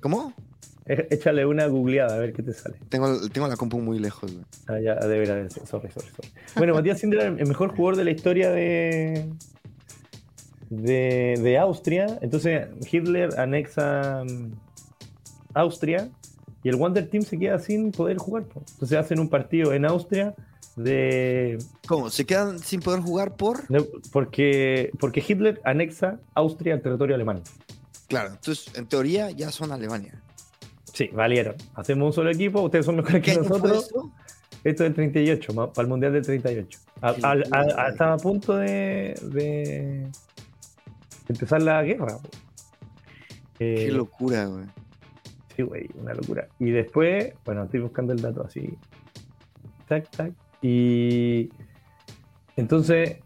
[0.01, 0.33] ¿Cómo?
[0.87, 2.77] É- Échale una googleada, a ver qué te sale.
[2.89, 4.45] Tengo, tengo la compu muy lejos, güey.
[4.69, 6.31] Ah, ya, de veras, sorry, sorry, sorry.
[6.57, 9.29] Bueno, Matías Sindelar, el mejor jugador de la historia de,
[10.71, 12.19] de, de Austria.
[12.23, 14.53] Entonces, Hitler anexa mm,
[15.55, 16.09] Austria
[16.63, 18.45] y el Wonder Team se queda sin poder jugar.
[18.45, 18.63] po.
[18.73, 20.35] Entonces, hacen un partido en Austria
[20.77, 22.09] de, ¿Cómo?
[22.11, 23.61] ¿Se quedan sin poder jugar por?
[24.13, 27.43] porque, porque Hitler anexa Austria al territorio alemán.
[28.09, 30.21] Claro, entonces en teoría ya son Alemania.
[30.93, 31.55] Sí, valieron.
[31.75, 33.85] Hacemos un solo equipo, ustedes son mejores ¿Qué que nosotros.
[33.85, 34.11] esto?
[34.65, 36.79] Es del 38, ma- para el Mundial del 38.
[37.01, 37.93] A- Qué al- locura, a- a- güey.
[37.93, 40.09] estaba a punto de, de
[41.29, 42.19] empezar la guerra.
[42.19, 42.29] po.
[43.61, 44.65] Eh, Qué locura, güey.
[45.59, 46.47] Sí, güey, una locura.
[46.61, 48.79] Y después, bueno, estoy buscando el dato así.
[49.89, 50.33] Tac, tac.
[50.63, 51.51] Y
[52.57, 53.19] entonces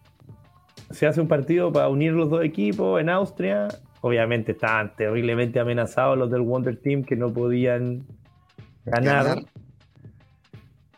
[0.91, 3.69] se hace un partido para unir los dos equipos en Austria.
[4.01, 8.07] Obviamente estaban terriblemente amenazados los del Wonder Team que no podían
[8.87, 9.27] ganar.
[9.27, 9.45] Ganar.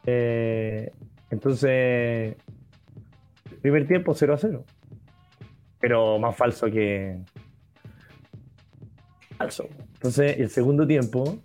[0.07, 0.91] Eh,
[1.31, 2.37] entonces,
[3.61, 4.65] primer tiempo 0 a 0.
[5.81, 7.19] Pero más falso que.
[9.45, 9.69] Falso.
[9.95, 11.39] Entonces, el segundo tiempo,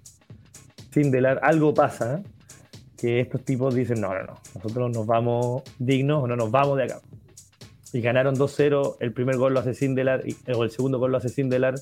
[0.94, 2.22] sin delar, algo pasa
[2.98, 6.78] que estos tipos dicen: no, no, no, nosotros nos vamos dignos o no nos vamos
[6.78, 7.02] de acá.
[7.94, 8.98] Y ganaron 2-0.
[9.00, 10.24] El primer gol lo hace Sindelar,
[10.56, 11.76] o el segundo gol lo hace Sindelar,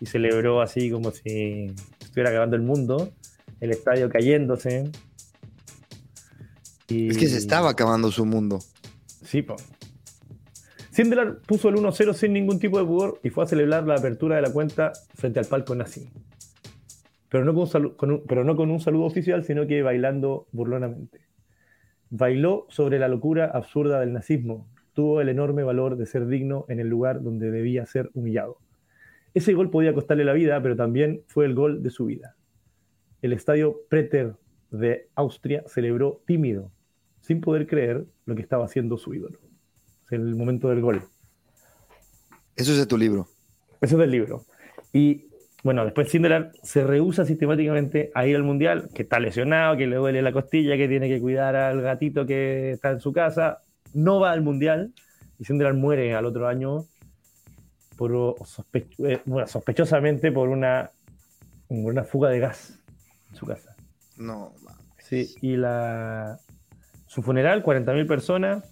[0.00, 3.12] y celebró así como si estuviera acabando el mundo.
[3.60, 4.90] El estadio cayéndose.
[6.88, 8.58] Y- Es que se estaba acabando su mundo.
[9.24, 9.56] Sí, po.
[10.96, 14.36] Sindelar puso el 1-0 sin ningún tipo de pudor y fue a celebrar la apertura
[14.36, 16.08] de la cuenta frente al palco nazi.
[17.28, 17.52] Pero no
[17.98, 21.20] con pero no con un saludo oficial, sino que bailando burlonamente.
[22.08, 24.70] Bailó sobre la locura absurda del nazismo.
[24.94, 28.56] Tuvo el enorme valor de ser digno en el lugar donde debía ser humillado.
[29.34, 32.36] Ese gol podía costarle la vida, pero también fue el gol de su vida.
[33.20, 34.32] El estadio Preter
[34.70, 36.70] de Austria celebró tímido,
[37.20, 39.45] sin poder creer lo que estaba haciendo su ídolo.
[40.10, 41.02] En el momento del gol.
[42.54, 43.28] Eso es de tu libro.
[43.80, 44.44] Eso es del libro.
[44.92, 45.26] Y
[45.62, 49.96] bueno, después Sindelar se rehúsa sistemáticamente a ir al mundial, que está lesionado, que le
[49.96, 53.62] duele la costilla, que tiene que cuidar al gatito que está en su casa.
[53.92, 54.92] No va al mundial
[55.38, 56.84] y Sindelar muere al otro año
[57.96, 60.90] por sospe- eh, bueno, sospechosamente por una,
[61.68, 62.78] por una fuga de gas
[63.30, 63.74] en su casa.
[64.16, 64.84] No, mames.
[64.98, 66.38] Sí, y la,
[67.06, 68.64] su funeral, 40.000 personas,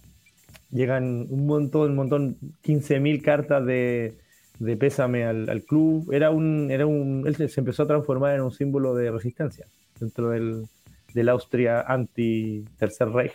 [0.75, 4.17] llegan un montón, un montón, 15.000 cartas de,
[4.59, 6.11] de pésame al, al club.
[6.11, 9.65] Era un, era un, él se, empezó a transformar en un símbolo de resistencia
[9.99, 10.65] dentro del,
[11.13, 13.33] del Austria anti-Tercer Reich.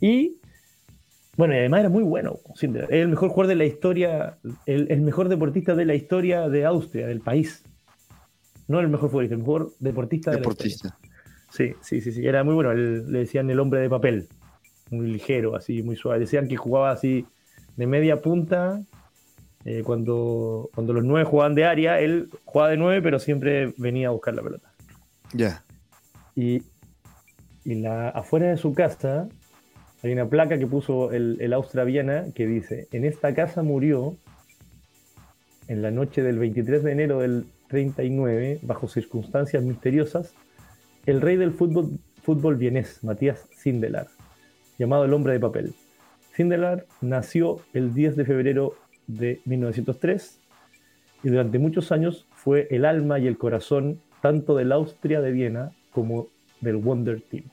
[0.00, 0.36] Y
[1.36, 2.38] Bueno, y además era muy bueno.
[2.54, 6.64] Es el mejor jugador de la historia, el, el mejor deportista de la historia de
[6.64, 7.64] Austria, del país.
[8.68, 10.74] No el mejor futbolista, el mejor deportista de la historia.
[10.74, 10.98] Deportista.
[11.50, 12.74] Sí, sí, sí, sí, era muy bueno.
[12.74, 14.28] Le decían el hombre de papel,
[14.90, 16.20] muy ligero, así, muy suave.
[16.20, 17.26] Decían que jugaba así
[17.76, 18.80] de media punta.
[19.64, 24.08] eh, cuando, cuando los nueve jugaban de área, él jugaba de nueve, pero siempre venía
[24.08, 24.72] a buscar la pelota.
[25.32, 25.64] Ya.
[26.36, 26.62] Y,
[27.64, 29.28] y la, afuera de su casa
[30.02, 34.16] hay una placa que puso el, el Austria Viena que dice: En esta casa murió
[35.68, 40.32] en la noche del 23 de enero del 39, bajo circunstancias misteriosas,
[41.06, 44.06] el rey del fútbol, fútbol vienés, Matías Sindelar,
[44.78, 45.74] llamado el hombre de papel.
[46.34, 48.74] Sindelar nació el 10 de febrero
[49.06, 50.38] de 1903
[51.22, 55.72] y durante muchos años fue el alma y el corazón tanto del Austria de Viena
[55.92, 56.28] como
[56.60, 57.44] del Wonder Team.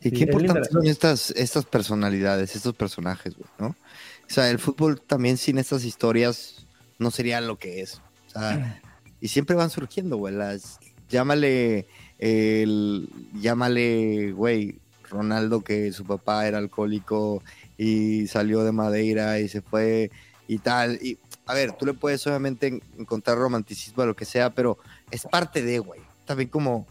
[0.00, 3.68] Y qué importantes son estas, estas personalidades, estos personajes, güey, ¿no?
[3.68, 6.66] O sea, el fútbol también sin estas historias
[6.98, 8.00] no sería lo que es.
[8.26, 8.82] O sea,
[9.20, 10.34] y siempre van surgiendo, güey.
[10.34, 10.78] Las,
[11.08, 11.86] llámale,
[12.18, 13.08] el,
[13.40, 14.78] llámale, güey,
[15.10, 17.42] Ronaldo que su papá era alcohólico
[17.78, 20.10] y salió de Madeira y se fue
[20.48, 20.98] y tal.
[21.02, 24.78] Y, a ver, tú le puedes obviamente en- encontrar romanticismo a lo que sea, pero
[25.10, 26.00] es parte de, güey.
[26.24, 26.86] También como,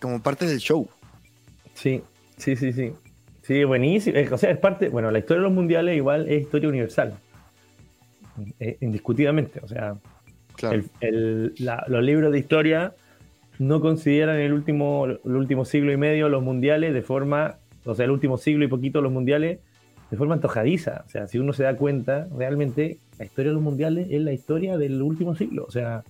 [0.00, 0.88] como parte del show.
[1.74, 2.02] Sí,
[2.36, 2.92] sí, sí, sí.
[3.42, 4.16] Sí, buenísimo.
[4.18, 7.18] Eh, O sea, es parte, bueno, la historia de los mundiales igual es historia universal.
[8.60, 9.60] Eh, indiscutidamente.
[9.62, 9.96] O sea,
[10.56, 10.76] Claro.
[10.76, 12.94] el- el- la- los libros de historia
[13.58, 18.04] no consideran el último, el último siglo y medio los mundiales de forma, o sea,
[18.04, 19.58] el último siglo y poquito los mundiales
[20.10, 21.04] de forma antojadiza.
[21.06, 24.32] O sea, si uno se da cuenta, realmente la historia de los mundiales es la
[24.32, 25.64] historia del último siglo.
[25.66, 26.04] O sea,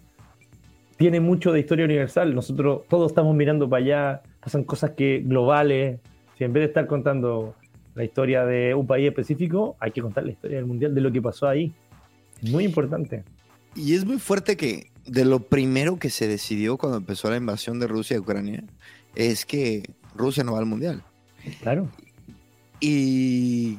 [0.96, 2.34] tiene mucho de historia universal.
[2.34, 6.00] Nosotros todos estamos mirando para allá, pasan cosas que globales.
[6.36, 7.54] Si en vez de estar contando
[7.94, 11.10] la historia de un país específico, hay que contar la historia del mundial, de lo
[11.10, 11.72] que pasó ahí.
[12.42, 13.24] Muy importante.
[13.74, 17.80] Y es muy fuerte que de lo primero que se decidió cuando empezó la invasión
[17.80, 18.62] de Rusia a Ucrania
[19.14, 19.82] es que
[20.14, 21.02] Rusia no va al mundial.
[21.62, 21.90] Claro.
[22.80, 23.78] Y,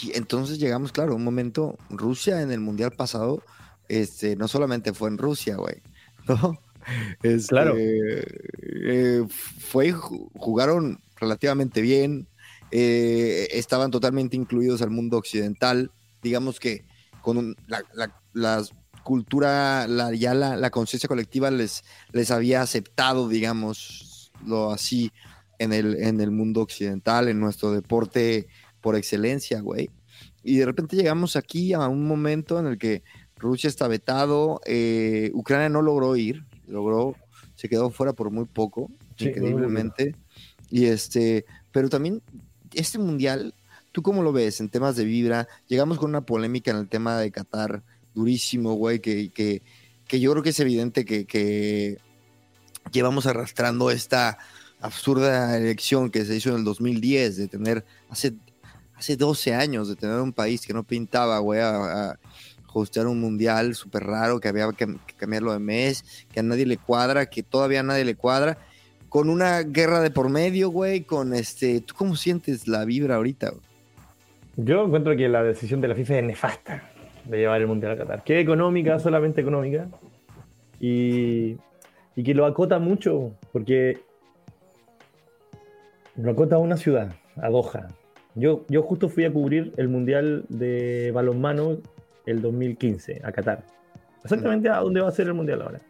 [0.00, 3.42] y entonces llegamos, claro, un momento, Rusia en el mundial pasado,
[3.88, 5.76] este, no solamente fue en Rusia, güey,
[6.28, 6.58] ¿no?
[7.22, 7.74] Este, Claro.
[7.78, 12.28] eh, fue, ju- jugaron relativamente bien,
[12.70, 15.90] eh, estaban totalmente incluidos al mundo occidental,
[16.22, 16.84] digamos que
[17.20, 18.64] con un- la, la- la
[19.02, 25.12] cultura, la, ya la, la conciencia colectiva les, les había aceptado, digamos, lo así
[25.58, 28.48] en el, en el mundo occidental, en nuestro deporte
[28.80, 29.90] por excelencia, güey.
[30.42, 33.02] Y de repente llegamos aquí a un momento en el que
[33.36, 37.14] Rusia está vetado, eh, Ucrania no logró ir, logró,
[37.54, 40.16] se quedó fuera por muy poco, Sí, increíblemente.
[40.70, 42.22] Y este, pero también
[42.72, 43.54] este mundial,
[43.92, 45.48] ¿tú cómo lo ves en temas de vibra?
[45.68, 47.82] Llegamos con una polémica en el tema de Qatar,
[48.14, 49.62] durísimo, güey, que, que,
[50.06, 51.98] que yo creo que es evidente que, que
[52.92, 54.38] llevamos arrastrando esta
[54.80, 58.34] absurda elección que se hizo en el 2010 de tener hace,
[58.94, 62.18] hace 12 años de tener un país que no pintaba, güey, a, a
[62.74, 66.78] hostear un mundial súper raro, que había que, cambiarlo de mes, que a nadie le
[66.78, 68.58] cuadra, que todavía a nadie le cuadra,
[69.08, 73.52] con una guerra de por medio, güey, con este, ¿tú cómo sientes la vibra ahorita?
[74.56, 76.91] Yo encuentro que la decisión de la FIFA es nefasta
[77.24, 78.24] de llevar el Mundial a Qatar.
[78.24, 79.88] Que es económica, solamente económica.
[80.80, 81.56] Y,
[82.16, 84.00] y que lo acota mucho, porque
[86.16, 87.88] lo acota a una ciudad, a Doha.
[88.34, 91.78] Yo, yo justo fui a cubrir el Mundial de balonmano
[92.26, 93.64] el 2015, a Qatar.
[94.22, 95.80] Exactamente a dónde va a ser el Mundial ahora.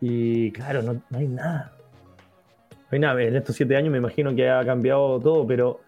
[0.00, 1.72] Y claro, no, no hay nada.
[2.70, 3.22] No hay nada.
[3.22, 5.80] En estos siete años me imagino que ha cambiado todo, pero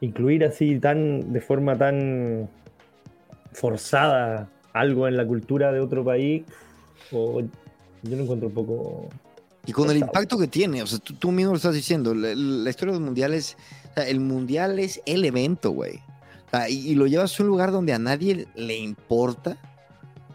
[0.00, 2.48] incluir así tan de forma tan
[3.56, 6.44] forzada algo en la cultura de otro país,
[7.10, 9.08] o yo lo encuentro un poco.
[9.66, 12.34] Y con el impacto que tiene, o sea, tú, tú mismo lo estás diciendo, la,
[12.34, 13.56] la historia de los mundiales,
[13.90, 15.96] o sea, el mundial es el evento, güey.
[16.46, 19.56] O sea, y, y lo llevas a un lugar donde a nadie le importa,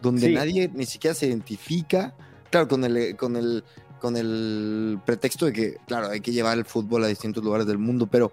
[0.02, 0.34] donde Sí.
[0.34, 2.12] nadie ni siquiera se identifica,
[2.50, 3.64] claro, con el, con el,
[4.00, 7.78] con el pretexto de que, claro, hay que llevar el fútbol a distintos lugares del
[7.78, 8.32] mundo, pero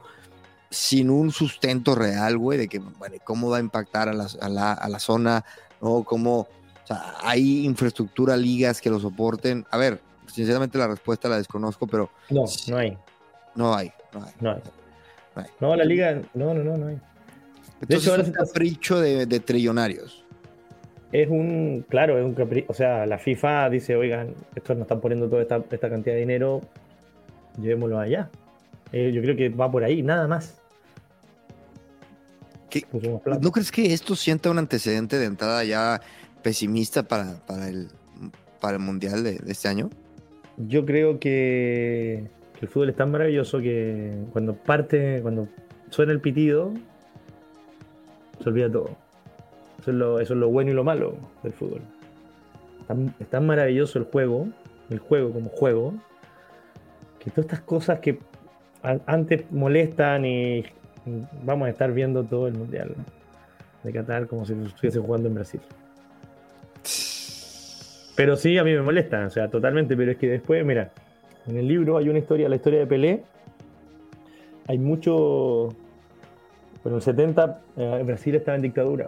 [0.69, 4.49] sin un sustento real, güey, de que, bueno, ¿cómo va a impactar a la, a
[4.49, 5.43] la, a la zona?
[5.81, 6.03] ¿No?
[6.03, 6.47] ¿Cómo, o
[6.87, 9.65] sea, hay infraestructura, ligas que lo soporten?
[9.71, 12.97] A ver, sinceramente la respuesta la desconozco, pero No, no hay.
[13.55, 14.33] no hay, no hay.
[14.39, 14.61] No hay.
[15.35, 15.47] No hay.
[15.59, 16.99] No, la liga, no, no, no, no hay.
[17.81, 20.25] Entonces hecho, ahora es un capricho de, de trillonarios.
[21.11, 22.67] Es un, claro, es un capricho.
[22.69, 26.19] O sea, la FIFA dice, oigan, estos nos están poniendo toda esta, esta cantidad de
[26.19, 26.61] dinero,
[27.59, 28.29] llevémoslo allá.
[28.91, 30.58] Eh, yo creo que va por ahí, nada más.
[32.69, 33.39] ¿Qué- puso más plata.
[33.41, 36.01] ¿No crees que esto sienta un antecedente de entrada ya
[36.43, 37.87] pesimista para, para, el,
[38.61, 39.89] para el Mundial de, de este año?
[40.57, 45.47] Yo creo que, que el fútbol es tan maravilloso que cuando parte, cuando
[45.89, 46.73] suena el pitido,
[48.43, 48.89] se olvida todo.
[49.81, 51.81] Eso es lo, eso es lo bueno y lo malo del fútbol.
[52.87, 54.47] Tan- es tan maravilloso el juego,
[54.89, 55.93] el juego como juego,
[57.19, 58.19] que todas estas cosas que
[59.05, 60.63] antes molestan y
[61.43, 62.95] vamos a estar viendo todo el mundial
[63.83, 65.61] de Qatar como si estuviese jugando en Brasil.
[68.15, 69.95] Pero sí, a mí me molesta, o sea, totalmente.
[69.95, 70.91] Pero es que después, mira,
[71.47, 73.23] en el libro hay una historia, la historia de Pelé.
[74.67, 75.69] Hay mucho.
[76.83, 79.07] Bueno, en el 70 eh, Brasil estaba en dictadura.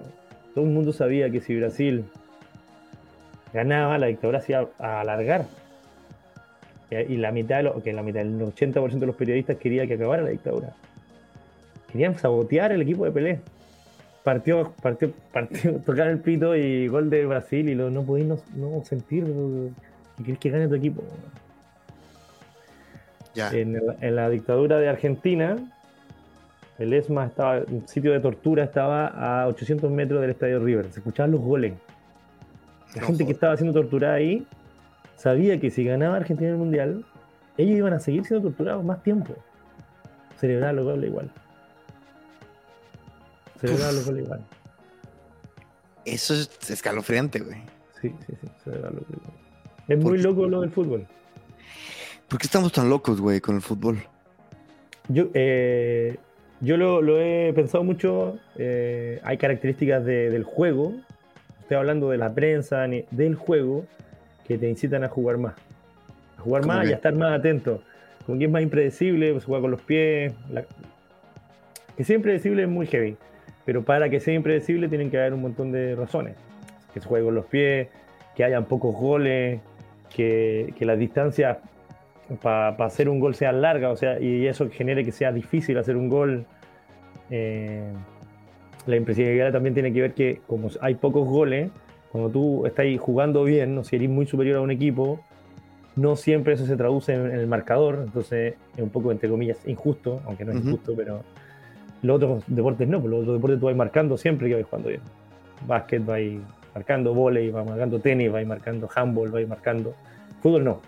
[0.55, 2.05] Todo el mundo sabía que si Brasil
[3.53, 5.45] ganaba, la dictadura se iba a alargar.
[6.89, 10.23] Y la mitad, de que la mitad, el 80% de los periodistas quería que acabara
[10.23, 10.73] la dictadura.
[11.91, 13.39] Querían sabotear el equipo de Pelé.
[14.23, 18.37] Partió, partió, partió, tocar el pito y gol de Brasil y lo, no podéis no,
[18.55, 19.25] no sentir
[20.17, 21.03] que querés que gane tu equipo.
[23.33, 23.49] Ya.
[23.51, 25.57] En, el- en la dictadura de Argentina,
[26.77, 30.91] el ESMA estaba, un sitio de tortura estaba a 800 metros del estadio River.
[30.91, 31.73] Se escuchaban los goles.
[32.95, 34.45] La No gente que estaba siendo torturada ahí
[35.15, 37.05] sabía que si ganaba Argentina el mundial,
[37.57, 39.33] ellos iban a seguir siendo torturados más tiempo.
[40.37, 41.31] Celebrar los goles igual.
[43.61, 44.41] Celebrar los goles igual.
[46.05, 47.57] Eso es escalofriante, güey.
[48.01, 48.47] Sí, sí, sí.
[48.63, 49.21] celebrar los goles.
[49.87, 51.05] Es muy loco lo del fútbol.
[52.27, 53.99] ¿Por qué estamos tan locos, güey, con el fútbol?
[55.09, 56.17] Yo, eh,
[56.61, 58.37] yo lo, lo he pensado mucho.
[58.57, 60.93] eh, hay características de- del juego.
[61.61, 63.85] Estoy hablando de la prensa, ni- del juego,
[64.47, 65.55] que te incitan a jugar más.
[66.37, 67.83] A jugar ¿Cómo más y a estar más atento.
[68.25, 70.33] Como que es más impredecible, pues, se juega con los pies.
[70.49, 70.65] la-
[71.97, 73.17] Que sea impredecible es muy heavy.
[73.65, 76.35] Pero para que sea impredecible tienen que haber un montón de razones.
[76.93, 77.87] Que se juegue con los pies,
[78.35, 79.59] que hayan pocos goles,
[80.13, 81.57] que, que las distancias
[82.41, 85.97] para hacer un gol sean largas, o sea, y eso genere que sea difícil hacer
[85.97, 86.45] un gol.
[87.29, 87.91] Eh,
[88.85, 91.69] la impresibilidad también tiene que ver que, como hay pocos goles,
[92.11, 95.19] cuando tú estás jugando bien, o si eres muy superior a un equipo,
[95.95, 99.57] no siempre eso se traduce en, en el marcador, entonces es un poco, entre comillas,
[99.67, 100.67] injusto, aunque no es Ujú.
[100.69, 101.23] injusto, pero
[102.01, 104.89] los otros deportes no, pues los otros deportes tú vas marcando siempre que vas jugando
[104.89, 105.01] bien.
[105.67, 106.21] Básquet vas
[106.73, 109.93] marcando, volei vas marcando, tenis vas marcando, handball vas marcando.
[110.41, 110.81] Fútbol no.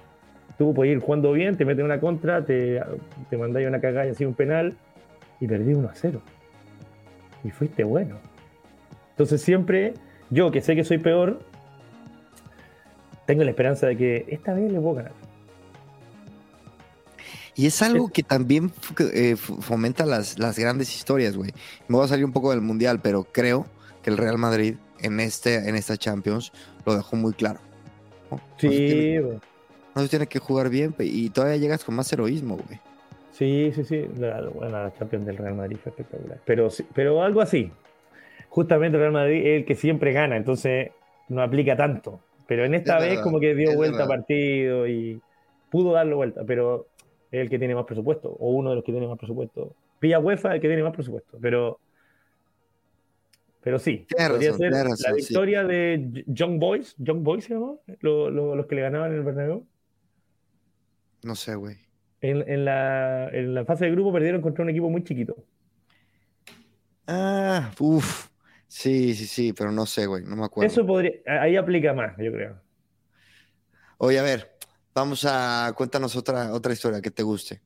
[0.58, 2.82] Tú puedes ir jugando bien, te meten una contra, te,
[3.30, 4.76] te mandáis una cagada y así un penal
[5.40, 6.22] y perdí 1 a 0.
[7.44, 8.18] Y fuiste bueno.
[9.12, 9.94] Entonces siempre,
[10.30, 11.40] yo que sé que soy peor,
[13.26, 15.12] tengo la esperanza de que esta vez le puedo ganar.
[17.56, 18.72] Y es algo que también
[19.14, 21.52] eh, fomenta las, las grandes historias, güey.
[21.88, 23.68] Me voy a salir un poco del mundial, pero creo
[24.02, 26.52] que el Real Madrid en, este, en esta Champions
[26.86, 27.60] lo dejó muy claro.
[28.32, 28.42] ¿no?
[28.58, 29.40] Sí, güey.
[29.96, 32.80] no se tiene que jugar bien y todavía llegas con más heroísmo, güey.
[33.32, 34.08] sí, sí, sí.
[34.18, 36.42] La, bueno, la Champions del Real Madrid fue espectacular.
[36.46, 37.72] Pero, pero algo así.
[38.50, 40.92] Justamente el Real Madrid es el que siempre gana, entonces
[41.28, 42.22] no aplica tanto.
[42.48, 44.08] Pero en esta Es vez verdad, como que dio vuelta verdad.
[44.08, 45.22] partido y
[45.70, 46.88] pudo darle vuelta, pero
[47.34, 49.76] es el que tiene más presupuesto, o uno de los que tiene más presupuesto.
[50.00, 51.80] Villa UEFA es el que tiene más presupuesto, pero
[53.62, 55.16] pero sí, podría ser razón, la sí.
[55.16, 59.18] victoria de Young Boys, Young Boys se llamó, Lo- lo- los que le ganaban en
[59.18, 59.66] el Bernabéu.
[61.24, 61.78] No sé, güey.
[62.22, 65.36] En, en la, en la fase de grupo perdieron contra un equipo muy chiquito.
[67.08, 68.30] Ah, uff.
[68.68, 70.24] Sí, sí, sí, pero no sé, güey.
[70.24, 70.72] No me acuerdo.
[70.72, 72.62] Eso podría, ahí aplica más, yo creo.
[73.98, 74.53] Oye, a ver,
[74.94, 77.62] vamos a cuéntanos otra, otra historia que te guste.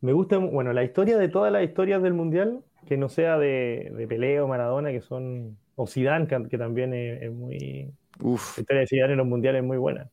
[0.00, 3.92] Me gusta, bueno, la historia de todas las historias del Mundial, que no sea de,
[3.96, 8.58] de Pelé o Maradona, que son, o Zidane, que, que también es, es muy, Uf,
[8.58, 10.08] la historia de Zidane en los Mundiales es muy buena.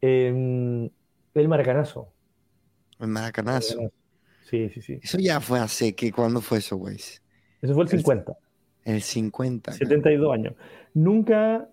[0.00, 0.90] Eh,
[1.34, 2.12] el Maracanazo.
[3.00, 3.90] el maracanazo.
[4.48, 4.98] Sí, sí, sí.
[5.02, 6.12] Eso ya fue hace, ¿qué?
[6.12, 6.96] ¿Cuándo fue eso, güey?
[6.96, 8.34] Eso fue el El- 50,
[8.84, 9.72] El 50.
[9.72, 9.88] cabrón.
[9.88, 10.54] 72 años.
[10.92, 11.68] Nunca,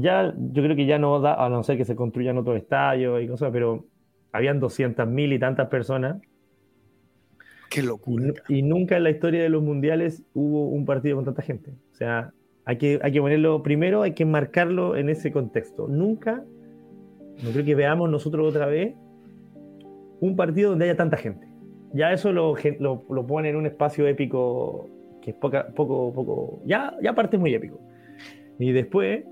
[0.00, 3.22] ya, yo creo que ya no da, a no ser que se construyan otros estadios
[3.22, 3.86] y cosas, pero
[4.32, 6.20] habían 200.000 y tantas personas
[7.70, 8.26] Qué Y, locura.
[8.26, 11.72] nu- y nunca en la historia de los mundiales hubo un partido con tanta gente.
[11.92, 12.32] O sea,
[12.64, 15.86] hay que, hay que ponerlo primero, hay que marcarlo en ese contexto.
[15.88, 16.44] Nunca,
[17.44, 18.94] no creo que veamos nosotros otra vez
[20.20, 21.46] un partido donde haya tanta gente.
[21.92, 24.88] Ya eso lo, lo, lo pone en un espacio épico
[25.22, 27.80] que es poca, poco, poco, ya, ya parte muy épico.
[28.58, 29.24] Y después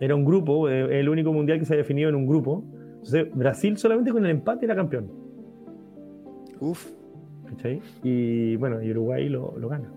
[0.00, 2.64] era un grupo, eh, el único mundial que se ha definido en un grupo.
[2.94, 5.10] Entonces, Brasil solamente con el empate era campeón.
[6.60, 7.02] Uf.
[7.52, 7.80] ¿cachai?
[8.02, 9.92] Y bueno, y Uruguay lo, lo gana.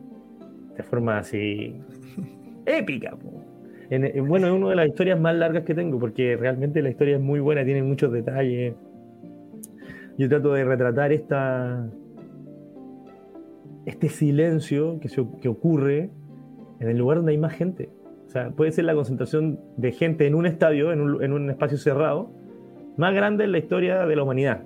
[0.76, 1.76] de forma así
[2.66, 3.18] épica.
[4.28, 7.22] bueno, es una de las historias más largas que tengo, porque realmente la historia es
[7.22, 8.76] muy buena, tiene muchos detalles.
[10.18, 11.90] Yo trato de retratar esta,
[13.86, 16.10] este silencio que, se, que ocurre
[16.80, 17.90] en el lugar donde hay más gente.
[18.36, 21.78] Sea, puede ser la concentración de gente en un estadio, en un, en un espacio
[21.78, 22.34] cerrado,
[22.98, 24.62] más grande en la historia de la humanidad.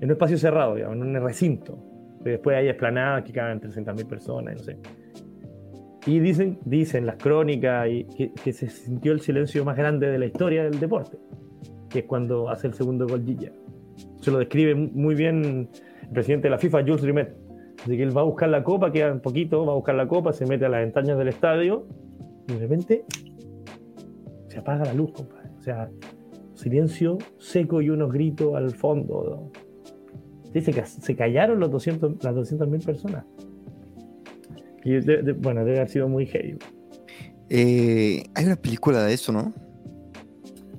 [0.00, 1.78] En un espacio cerrado, digamos, en un recinto.
[2.24, 4.78] Después hay esplanadas que caben 300.000 personas, no sé.
[6.06, 8.08] Y dicen, dicen las crónicas y
[8.42, 11.18] que, se sintió el silencio más grande de la historia del deporte,
[11.88, 13.52] que es cuando hace el segundo gol Gilla.
[14.22, 15.68] Se lo describe muy bien
[16.02, 17.32] el presidente de la FIFA, Jules Rimet.
[17.84, 20.08] Así que él va a buscar la copa, queda un poquito, va a buscar la
[20.08, 21.86] copa, se mete a las entrañas del estadio
[22.50, 23.04] y de repente
[24.48, 25.50] se apaga la luz, compadre.
[25.58, 25.90] O sea,
[26.54, 29.50] silencio seco y unos gritos al fondo.
[30.52, 33.24] Dice que se callaron los 200, las 200.000 personas.
[34.84, 34.98] Y
[35.34, 36.58] bueno, debe haber sido muy heavy.
[37.48, 39.52] Eh, hay una película de eso, ¿no?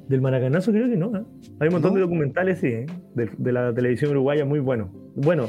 [0.07, 1.15] Del Maracanazo creo que no.
[1.17, 1.24] ¿eh?
[1.59, 2.86] Hay un montón de documentales, sí, ¿eh?
[3.15, 4.89] de, la televisión uruguaya muy buenos.
[5.15, 5.47] Bueno,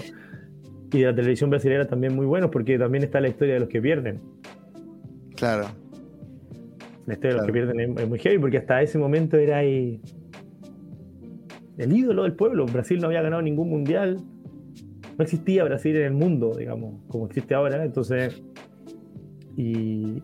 [0.93, 3.69] y de la televisión brasileña también muy buenos, porque también está la historia de los
[3.69, 4.21] que pierden.
[5.35, 5.82] Claro.
[7.07, 10.01] La historia de los que pierden es, muy heavy, porque hasta ese momento era ahí
[11.79, 12.67] el ídolo del pueblo.
[12.67, 14.19] Brasil no había ganado ningún mundial.
[15.19, 17.85] No existía Brasil en el mundo, digamos, como existe ahora.
[17.85, 18.43] Entonces,
[19.57, 20.23] y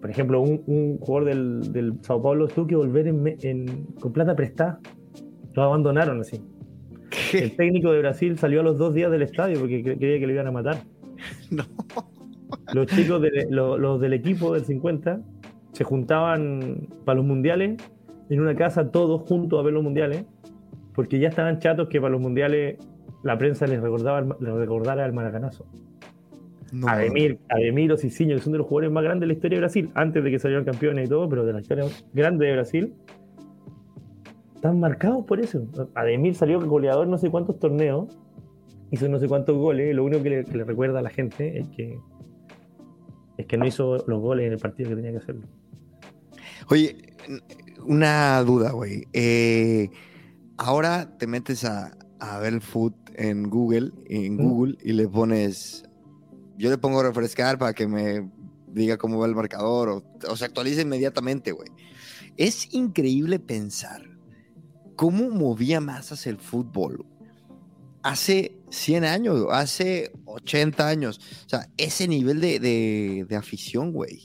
[0.00, 4.80] por ejemplo, un, jugador del, del, Sao Paulo tuvo que volver en, con plata prestada.
[5.54, 6.40] Lo abandonaron así.
[7.32, 10.32] El técnico de Brasil salió a los dos días del estadio porque creía que lo
[10.32, 10.78] iban a matar.
[11.50, 11.64] No.
[12.74, 15.20] Los chicos de, los del equipo del 50
[15.74, 17.76] se juntaban para los mundiales
[18.30, 20.24] en una casa todos juntos a ver los mundiales
[20.94, 22.78] porque ya estaban chatos que para los mundiales
[23.22, 25.66] la prensa les recordaba les recordara el maracanazo.
[26.72, 26.88] No.
[26.88, 29.60] Ademir, Ademir o Cicinho, que son de los jugadores más grandes de la historia de
[29.60, 32.94] Brasil, antes de que salieran campeones y todo, pero de la historia grande de Brasil,
[34.56, 35.66] están marcados por eso.
[35.94, 38.18] Ademir salió goleador no sé cuántos torneos,
[38.90, 41.10] hizo no sé cuántos goles, y lo único que le, que le, recuerda a la
[41.10, 41.98] gente es que,
[43.36, 45.46] es que no hizo los goles en el partido que tenía que hacerlo.
[46.68, 47.14] Oye,
[47.84, 49.06] una duda, güey.
[49.12, 49.90] Eh,
[50.56, 51.96] ahora te metes a,
[52.40, 55.84] ver el food en Google, en Google y le pones,
[56.56, 58.30] yo le pongo refrescar para que me
[58.68, 61.68] diga cómo va el marcador o, se actualice inmediatamente, güey.
[62.36, 64.08] Es increíble pensar
[64.96, 67.04] cómo movía masas el fútbol
[68.02, 71.20] hace 100 años, hace 80 años.
[71.46, 74.22] O sea, ese nivel de, afición, güey.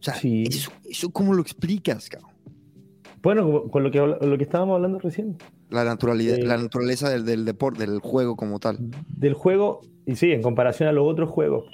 [0.00, 2.30] O sea, eso, eso, ¿cómo lo explicas, cabrón?
[3.22, 5.36] Bueno, con lo que, lo que estábamos hablando recién.
[5.68, 8.78] La, naturalidad, la naturaleza del, del, deporte, del juego como tal.
[9.14, 11.66] Del juego, y sí, en comparación a los otros juegos.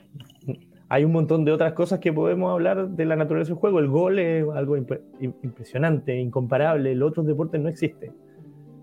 [0.89, 3.79] Hay un montón de otras cosas que podemos hablar de la naturaleza del juego.
[3.79, 6.93] El gol es algo impresionante, incomparable.
[6.93, 8.13] En los otros deportes no existe.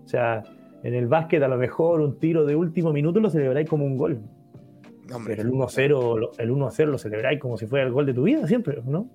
[0.04, 0.42] O sea,
[0.82, 3.96] en el básquet a lo mejor un tiro de último minuto lo celebráis como un
[3.96, 4.20] gol.
[5.26, 8.46] Pero el 1-0 el 1 lo celebráis como si fuera el gol de tu vida
[8.46, 9.08] siempre, ¿no?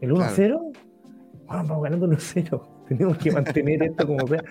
[0.00, 0.72] El 1-0,
[1.46, 2.62] vamos ganando 1-0.
[2.88, 4.44] Tenemos que mantener esto como sea.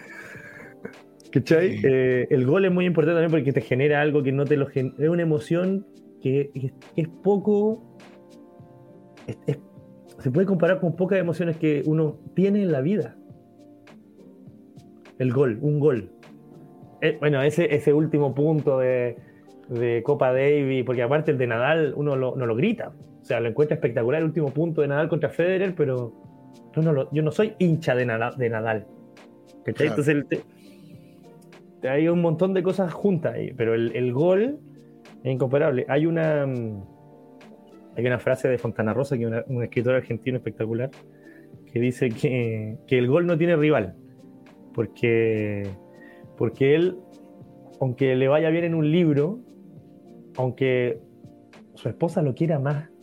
[1.31, 1.79] ¿Cachai?
[1.83, 4.67] Eh, el gol es muy importante también porque te genera algo que no te lo
[4.67, 4.95] genera.
[4.99, 5.85] Es una emoción
[6.21, 6.49] que
[6.95, 7.97] es, poco.
[10.19, 13.17] se puede comparar con pocas emociones que uno tiene en la vida.
[15.19, 16.11] El gol, un gol.
[17.01, 19.17] Eh, bueno, ese, ese último punto de,
[20.03, 22.93] Copa Davis, porque aparte el de Nadal uno no lo grita.
[23.25, 26.13] O sea, lo encuentra espectacular el último punto de Nadal contra Federer, pero
[27.11, 28.37] yo no soy hincha de, Nadal.
[28.37, 28.85] De Nadal
[29.65, 30.27] Entonces, el,
[31.89, 34.59] hay un montón de cosas juntas ahí, pero el, gol
[35.23, 35.87] es incomparable.
[35.89, 36.83] Hay una, mm,
[37.97, 40.91] hay una frase de Fontana Rosa, que es un escritor argentino espectacular,
[41.73, 43.95] que dice que, el gol no tiene rival,
[44.75, 45.67] porque,
[46.37, 46.99] porque él,
[47.81, 49.39] aunque le vaya bien en un libro,
[50.37, 50.99] aunque
[51.73, 52.94] su esposa lo quiera más, ¿cachai?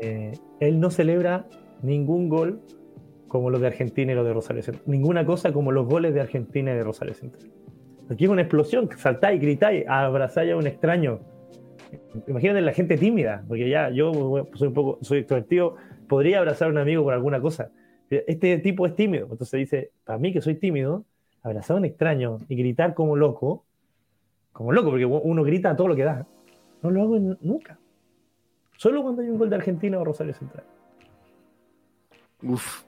[0.00, 1.46] Eh, él no celebra
[1.82, 2.60] ningún gol
[3.28, 4.84] como los de Argentina y los de Rosario Central.
[4.86, 7.50] Ninguna cosa como los goles de Argentina y de Rosario Central.
[8.10, 11.20] Aquí es una explosión, saltáis, gritáis, abrazáis a un extraño.
[12.26, 15.76] Imagínate la gente tímida, porque ya yo soy un poco, soy extrovertido,
[16.08, 17.70] podría abrazar a un amigo por alguna cosa.
[18.10, 21.06] Este tipo es tímido, entonces dice, para mí que soy tímido,
[21.42, 23.64] abrazar a un extraño y gritar como loco,
[24.52, 26.26] como loco, porque uno grita a todo lo que da.
[26.82, 27.78] No lo hago nunca.
[28.82, 30.64] Solo cuando hay un gol de Argentina o Rosario Central.
[32.42, 32.82] Uf,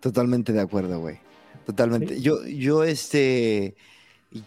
[0.00, 1.18] Totalmente de acuerdo, güey.
[1.66, 2.18] Totalmente.
[2.18, 3.76] Yo, yo, este,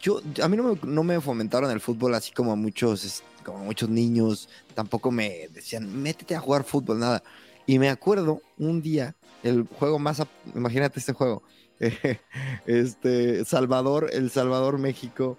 [0.01, 3.59] yo, a mí no me, no me fomentaron el fútbol así como a muchos, como
[3.59, 4.49] a muchos niños.
[4.73, 7.21] Tampoco me decían, métete a jugar fútbol, nada.
[7.67, 10.23] Y me acuerdo un día, el juego más,
[10.55, 11.43] imagínate este juego,
[12.65, 15.37] este, Salvador, El Salvador, México,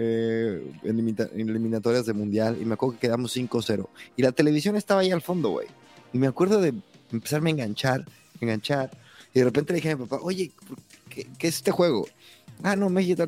[0.00, 3.88] eh, elimita- eliminatorias de Mundial, y me acuerdo que quedamos 5-0.
[4.16, 5.66] Y la televisión estaba ahí al fondo, güey.
[6.12, 6.72] Y me acuerdo de
[7.10, 8.04] empezarme a enganchar,
[8.40, 8.90] enganchar,
[9.34, 10.52] y de repente le dije a mi papá, oye,
[11.10, 12.06] ¿qué, qué es este juego?
[12.62, 13.24] Ah, no, México.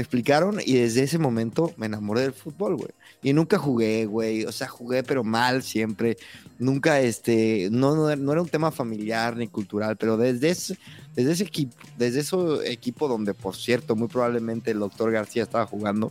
[0.00, 2.88] Me explicaron y desde ese momento me enamoré del fútbol, güey.
[3.22, 4.46] Y nunca jugué, güey.
[4.46, 6.16] O sea, jugué, pero mal siempre.
[6.58, 10.78] Nunca, este, no, no, no era un tema familiar ni cultural, pero desde ese,
[11.14, 12.34] desde ese equipo, desde ese
[12.72, 16.10] equipo donde, por cierto, muy probablemente el doctor García estaba jugando,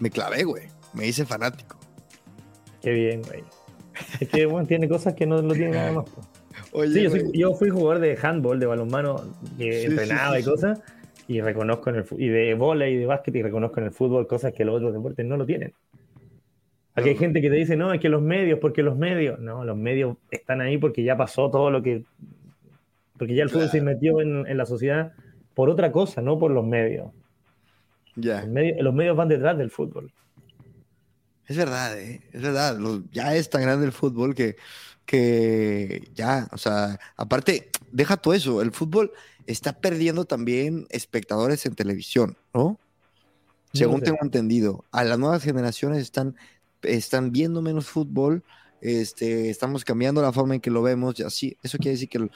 [0.00, 0.64] me clavé, güey.
[0.92, 1.76] Me hice fanático.
[2.82, 3.44] Qué bien, güey.
[4.18, 6.04] Es que, bueno, tiene cosas que no lo tiene nada más.
[6.06, 6.20] po.
[6.72, 9.22] Oye, Sí, yo, soy- yo fui jugador de handball, de balonmano,
[9.56, 10.80] que Sí, entrenaba sí, y cosas,
[11.28, 14.26] y reconozco en el y de vóley y de básquet, y reconozco en el fútbol
[14.26, 15.72] cosas que los otros deportes no lo tienen.
[16.96, 19.64] Aquí hay gente que te dice, no, es que los medios, porque los medios, no,
[19.64, 22.04] los medios están ahí porque ya pasó todo lo que,
[23.18, 25.12] porque ya el fútbol se metió en, en la sociedad
[25.54, 27.10] por otra cosa, no por los medios.
[28.14, 28.40] ya.
[28.42, 30.12] Los medios, los medios van detrás del fútbol.
[31.46, 32.20] Es verdad, ¿eh?
[32.32, 32.78] es verdad.
[32.78, 34.56] Lo- ya es tan grande el fútbol que,
[35.04, 38.62] que ya, o sea, aparte, deja todo eso.
[38.62, 39.12] El fútbol
[39.46, 42.78] está perdiendo también espectadores en televisión, ¿no?
[43.72, 46.36] Según tengo entendido, a las nuevas generaciones están,
[46.82, 48.44] están viendo menos fútbol.
[48.80, 52.18] Este, estamos cambiando la forma en que lo vemos, y así, eso quiere decir que
[52.18, 52.30] el,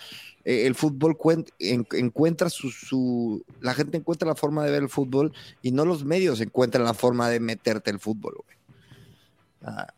[0.47, 4.83] eh, el fútbol cuen- en- encuentra su, su, la gente encuentra la forma de ver
[4.83, 8.57] el fútbol y no los medios encuentran la forma de meterte el fútbol, güey.
[9.63, 9.93] Ah,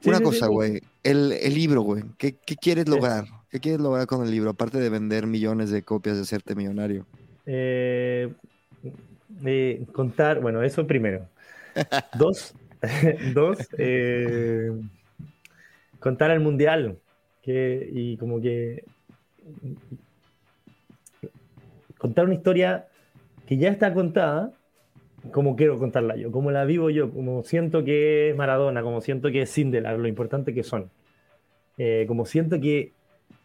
[0.00, 0.52] Sí, una sí, cosa, sí.
[0.52, 0.82] güey.
[1.02, 2.04] El, el libro, güey.
[2.16, 2.90] ¿Qué, qué quieres Sí.
[2.90, 3.26] lograr?
[3.50, 4.50] ¿Qué quieres lograr con el libro?
[4.50, 7.06] Aparte de vender millones de copias de hacerte millonario.
[7.46, 8.32] Eh,
[9.44, 11.26] eh, contar, bueno, eso primero.
[12.18, 12.54] Dos,
[13.34, 14.70] dos, eh,
[16.00, 16.98] contar el mundial.
[17.42, 18.84] Que, y como que
[21.96, 22.88] contar una historia
[23.46, 24.52] que ya está contada,
[25.32, 29.30] como quiero contarla yo, como la vivo yo, como siento que es Maradona, como siento
[29.30, 30.90] que es Sindelar, lo importante que son.
[31.76, 32.92] Eh, como siento que,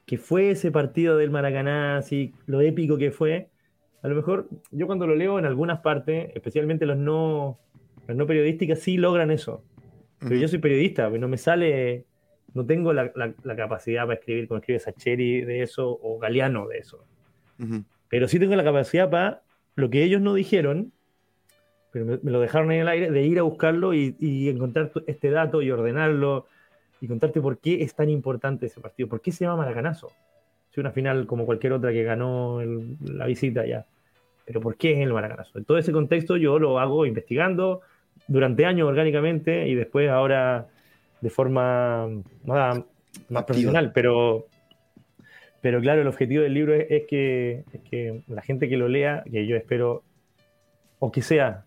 [0.06, 3.49] que fue ese partido del Maracaná, así, lo épico que fue.
[4.01, 7.58] A lo mejor yo cuando lo leo en algunas partes, especialmente los no,
[8.08, 9.64] las no periodísticas, sí logran eso.
[10.20, 12.06] Pero yo soy periodista, pues no me sale,
[12.54, 16.68] no tengo la, la- la capacidad para escribir como escribe Sacheri de eso o Galeano
[16.68, 17.06] de eso.
[17.60, 17.84] Ujú.
[18.10, 19.43] Pero sí tengo la capacidad para
[19.76, 20.91] lo que ellos no dijeron,
[21.91, 24.91] pero me, me lo dejaron en el aire, de ir a buscarlo y, y encontrar
[25.08, 26.45] este dato y ordenarlo
[27.04, 30.10] y contarte por qué es tan importante ese partido, por qué se llama Maracanazo.
[30.72, 33.86] Es una final como cualquier otra que ganó el- la visita ya.
[34.45, 35.58] Pero ¿por qué es el Maracanazo?
[35.58, 37.82] En todo ese contexto yo lo hago investigando
[38.26, 40.68] durante años orgánicamente y después ahora
[41.20, 42.08] de forma
[42.45, 42.82] más,
[43.30, 44.47] más profesional, pero,
[45.60, 48.88] pero claro, el objetivo del libro es, es que, es que la gente que lo
[48.88, 50.04] lea, que yo espero,
[50.99, 51.66] o que sea,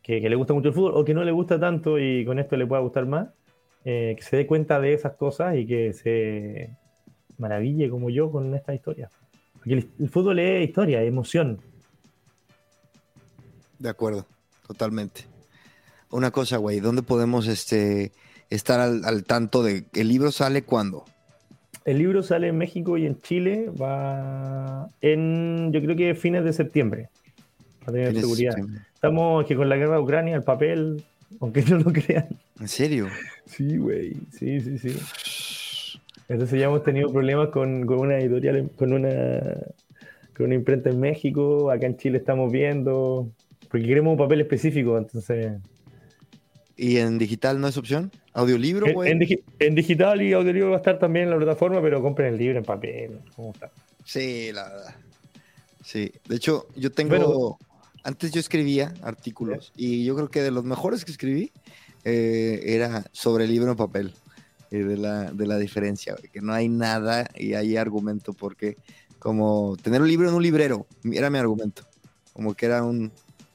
[0.00, 2.38] que, que le gusta mucho el fútbol, o que no le gusta tanto y con
[2.38, 3.30] esto le pueda gustar más,
[3.84, 6.76] eh, que se dé cuenta de esas cosas y que se
[7.38, 9.08] maraville como yo con esta historia.
[9.54, 11.60] Porque el, el fútbol es historia, es emoción.
[13.78, 14.26] De acuerdo,
[14.66, 15.22] totalmente.
[16.10, 18.12] Una cosa, güey, ¿dónde podemos este,
[18.50, 21.04] estar al, al tanto de el libro sale cuándo?
[21.84, 26.52] El libro sale en México y en Chile, va en, yo creo que fines de
[26.52, 27.08] septiembre,
[27.80, 28.52] para tener seguridad.
[28.52, 28.82] septiembre.
[28.94, 31.02] Estamos que con la guerra de Ucrania, el papel,
[31.38, 32.28] aunque no lo crean.
[32.58, 33.08] ¿En serio?
[33.46, 34.98] Sí, güey, sí, sí, sí.
[36.28, 39.40] Entonces ya hemos tenido problemas con, con una editorial, con una,
[40.36, 43.30] con una imprenta en México, acá en Chile estamos viendo,
[43.68, 45.54] porque queremos un papel específico, entonces...
[46.76, 48.10] ¿Y en digital no es opción?
[48.32, 51.82] ¿Audiolibro, En, en digi- en digital y audiolibro va a estar también en la plataforma,
[51.82, 53.18] pero compren el libro en papel.
[53.36, 53.70] ¿cómo está?
[54.04, 54.94] Sí, la verdad.
[55.84, 57.16] Sí, de hecho, yo tengo.
[57.16, 57.58] Bueno.
[58.04, 61.52] Antes yo escribía artículos y yo creo que de los mejores que escribí
[62.04, 64.14] eh, era sobre el libro en papel.
[64.70, 68.76] y de, la, de la diferencia, güey, que no hay nada y hay argumento porque,
[69.18, 71.82] como tener un libro en un librero, era mi argumento.
[72.32, 73.10] Como que era un,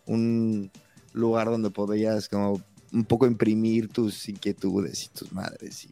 [0.06, 0.70] un
[1.14, 2.62] lugar donde podías, como
[2.94, 5.86] un poco imprimir tus inquietudes y tus madres.
[5.86, 5.90] Y...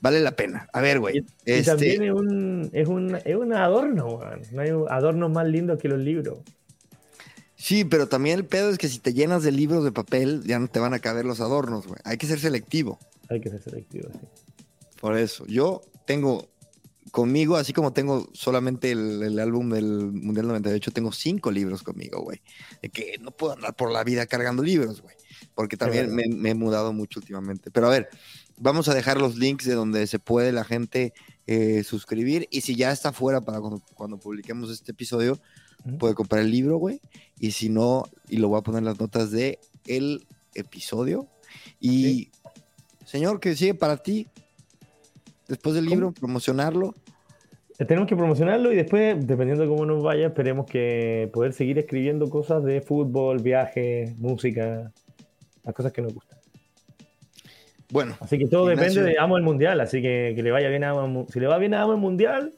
[0.00, 0.68] Vale la pena.
[0.72, 1.18] A ver, güey.
[1.18, 4.40] Y, y este- también es un, es un, es un adorno, weón.
[4.52, 6.38] No hay adornos más lindos que los libros.
[7.64, 10.58] Sí, pero también el pedo es que si te llenas de libros de papel, ya
[10.58, 11.98] no te van a caber los adornos, güey.
[12.04, 12.98] Hay que ser selectivo.
[13.30, 14.18] Hay que ser selectivo, sí.
[15.00, 15.46] Por eso.
[15.46, 16.50] Yo tengo
[17.10, 22.20] conmigo, así como tengo solamente el, el álbum del Mundial 98, tengo cinco libros conmigo,
[22.20, 22.42] güey.
[22.82, 25.16] De que no puedo andar por la vida cargando libros, güey.
[25.54, 27.70] Porque también me, me he mudado mucho últimamente.
[27.70, 28.10] Pero a ver,
[28.58, 31.14] vamos a dejar los links de donde se puede la gente
[31.46, 32.46] eh, suscribir.
[32.50, 35.40] Y si ya está fuera para cuando, cuando publiquemos este episodio,
[35.98, 37.00] puede comprar el libro, güey.
[37.38, 40.24] Y si no, y lo voy a poner en las notas de el
[40.54, 41.26] episodio.
[41.80, 42.30] Y,
[43.04, 44.28] señor, que sigue para ti?
[45.48, 45.94] Después del ¿Cómo?
[45.94, 46.94] libro, promocionarlo.
[47.76, 52.30] Tenemos que promocionarlo y después, dependiendo de cómo nos vaya, esperemos que poder seguir escribiendo
[52.30, 54.92] cosas de fútbol, viajes, música,
[55.64, 56.38] las cosas que nos gustan.
[57.90, 58.90] Bueno, Así que todo Ignacio.
[58.92, 61.46] depende de Amo el Mundial, así que que le vaya bien a Amo Si le
[61.46, 62.52] va bien a Amo el Mundial,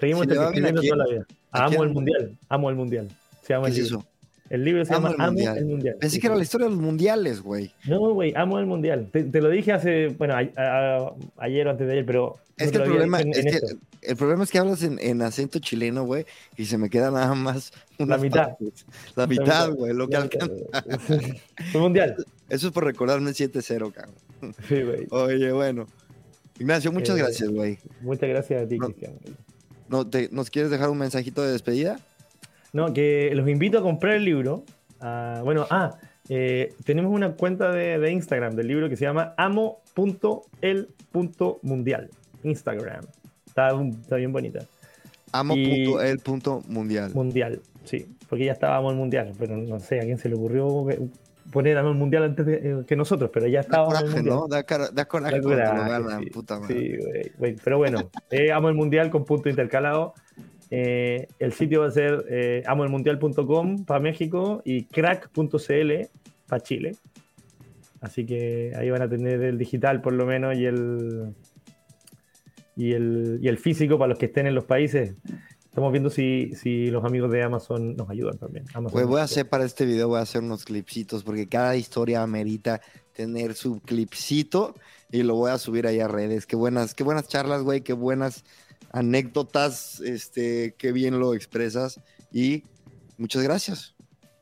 [0.00, 1.26] seguimos Si le va bien, ¿a escribiendo toda la vida.
[1.50, 3.08] ¿A Amo el Mundial, Amo el Mundial.
[3.42, 3.98] Se llama ¿qué el es libro.
[4.00, 4.08] eso?
[4.50, 5.58] El libro se Amo llama el Amo Mundial.
[5.58, 5.96] el Mundial.
[5.98, 7.72] Pensé que era la historia de los mundiales, güey.
[7.86, 9.08] No, güey, amo el mundial.
[9.10, 12.36] Te, te lo dije hace, bueno, a- a- ayer o antes de ayer, pero.
[12.58, 13.60] Es que el problema, en- es en que
[14.02, 16.26] el problema es que hablas en, en acento chileno, güey,
[16.58, 18.48] y se me queda nada más unas mitad.
[18.48, 18.84] partes.
[19.16, 20.54] La mitad, güey, lo que La alcanza.
[21.74, 22.16] El mundial.
[22.50, 24.54] Eso es por recordarme el 7-0, cabrón.
[24.68, 25.06] Sí, güey.
[25.10, 25.86] Oye, bueno.
[26.58, 27.78] Ignacio, muchas Eh, gracias, güey.
[28.02, 28.86] Muchas gracias a ti, No.
[28.88, 29.12] Cristian.
[29.88, 31.98] ¿No, te- ¿Nos quieres dejar un mensajito de despedida?
[32.72, 34.64] No, que los invito a comprar el libro.
[35.00, 35.96] Ah, bueno, ah,
[36.28, 42.10] eh, tenemos una cuenta de, de Instagram del libro que se llama amo.el.mundial.
[42.42, 43.04] Instagram.
[43.46, 43.70] Está,
[44.00, 44.60] está bien bonita.
[45.32, 47.12] Amo.el.mundial.
[47.14, 48.06] Mundial, sí.
[48.28, 50.86] Porque ya estábamos en mundial, pero no sé a quién se le ocurrió
[51.50, 54.04] poner amo el mundial antes de, eh, que nosotros, pero ya Da estábamos en el
[54.04, 54.36] coraje, mundial.
[54.36, 54.48] ¿no?
[54.48, 54.64] Da, da
[55.04, 56.30] coraje Da coraje, ganan, sí.
[56.30, 56.78] puta madre.
[56.78, 57.56] Sí, güey, güey.
[57.62, 60.14] Pero bueno, eh, amo el mundial con punto intercalado.
[60.74, 65.92] Eh, el sitio va a ser eh, amoelmundial.com para México y crack.cl
[66.48, 66.96] para Chile.
[68.00, 71.34] Así que ahí van a tener el digital por lo menos y el,
[72.74, 75.14] y el, y el físico para los que estén en los países.
[75.62, 78.64] Estamos viendo si, si los amigos de Amazon nos ayudan también.
[78.74, 82.22] Güey, voy a hacer para este video, voy a hacer unos clipsitos, porque cada historia
[82.22, 82.80] amerita
[83.12, 84.74] tener su clipcito
[85.10, 86.46] y lo voy a subir ahí a redes.
[86.46, 88.44] Qué buenas, qué buenas charlas, güey, qué buenas
[88.92, 92.00] anécdotas, este, qué bien lo expresas
[92.32, 92.64] y
[93.18, 93.94] muchas gracias.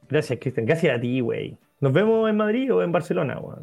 [0.08, 0.66] Gracias, Cristian.
[0.66, 1.56] Gracias a ti, güey.
[1.80, 3.56] Nos vemos en Madrid o en Barcelona, güey.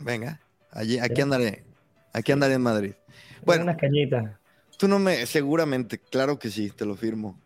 [0.00, 0.40] Venga,
[0.70, 1.64] allí, aquí andaré,
[2.12, 2.92] aquí andaré en Madrid.
[3.44, 4.32] Bueno, Unas cañitas.
[4.76, 7.38] tú no me, seguramente, claro que sí, te lo firmo.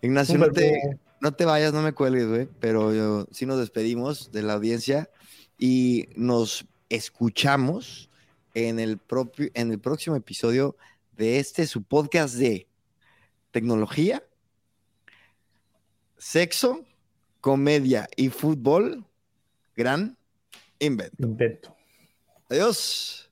[0.00, 4.32] Ignacio, no te, no te vayas, no me cuelgues, güey, pero yo- sí nos despedimos
[4.32, 5.10] de la audiencia
[5.58, 8.10] y nos escuchamos
[8.54, 10.76] en el, propio, en el próximo episodio
[11.12, 12.68] de este, su podcast de
[13.50, 14.22] tecnología,
[16.18, 16.84] sexo,
[17.40, 19.04] comedia y fútbol.
[19.74, 20.16] Gran
[20.78, 21.16] invento.
[21.18, 21.76] Invento.
[22.48, 23.31] Adiós.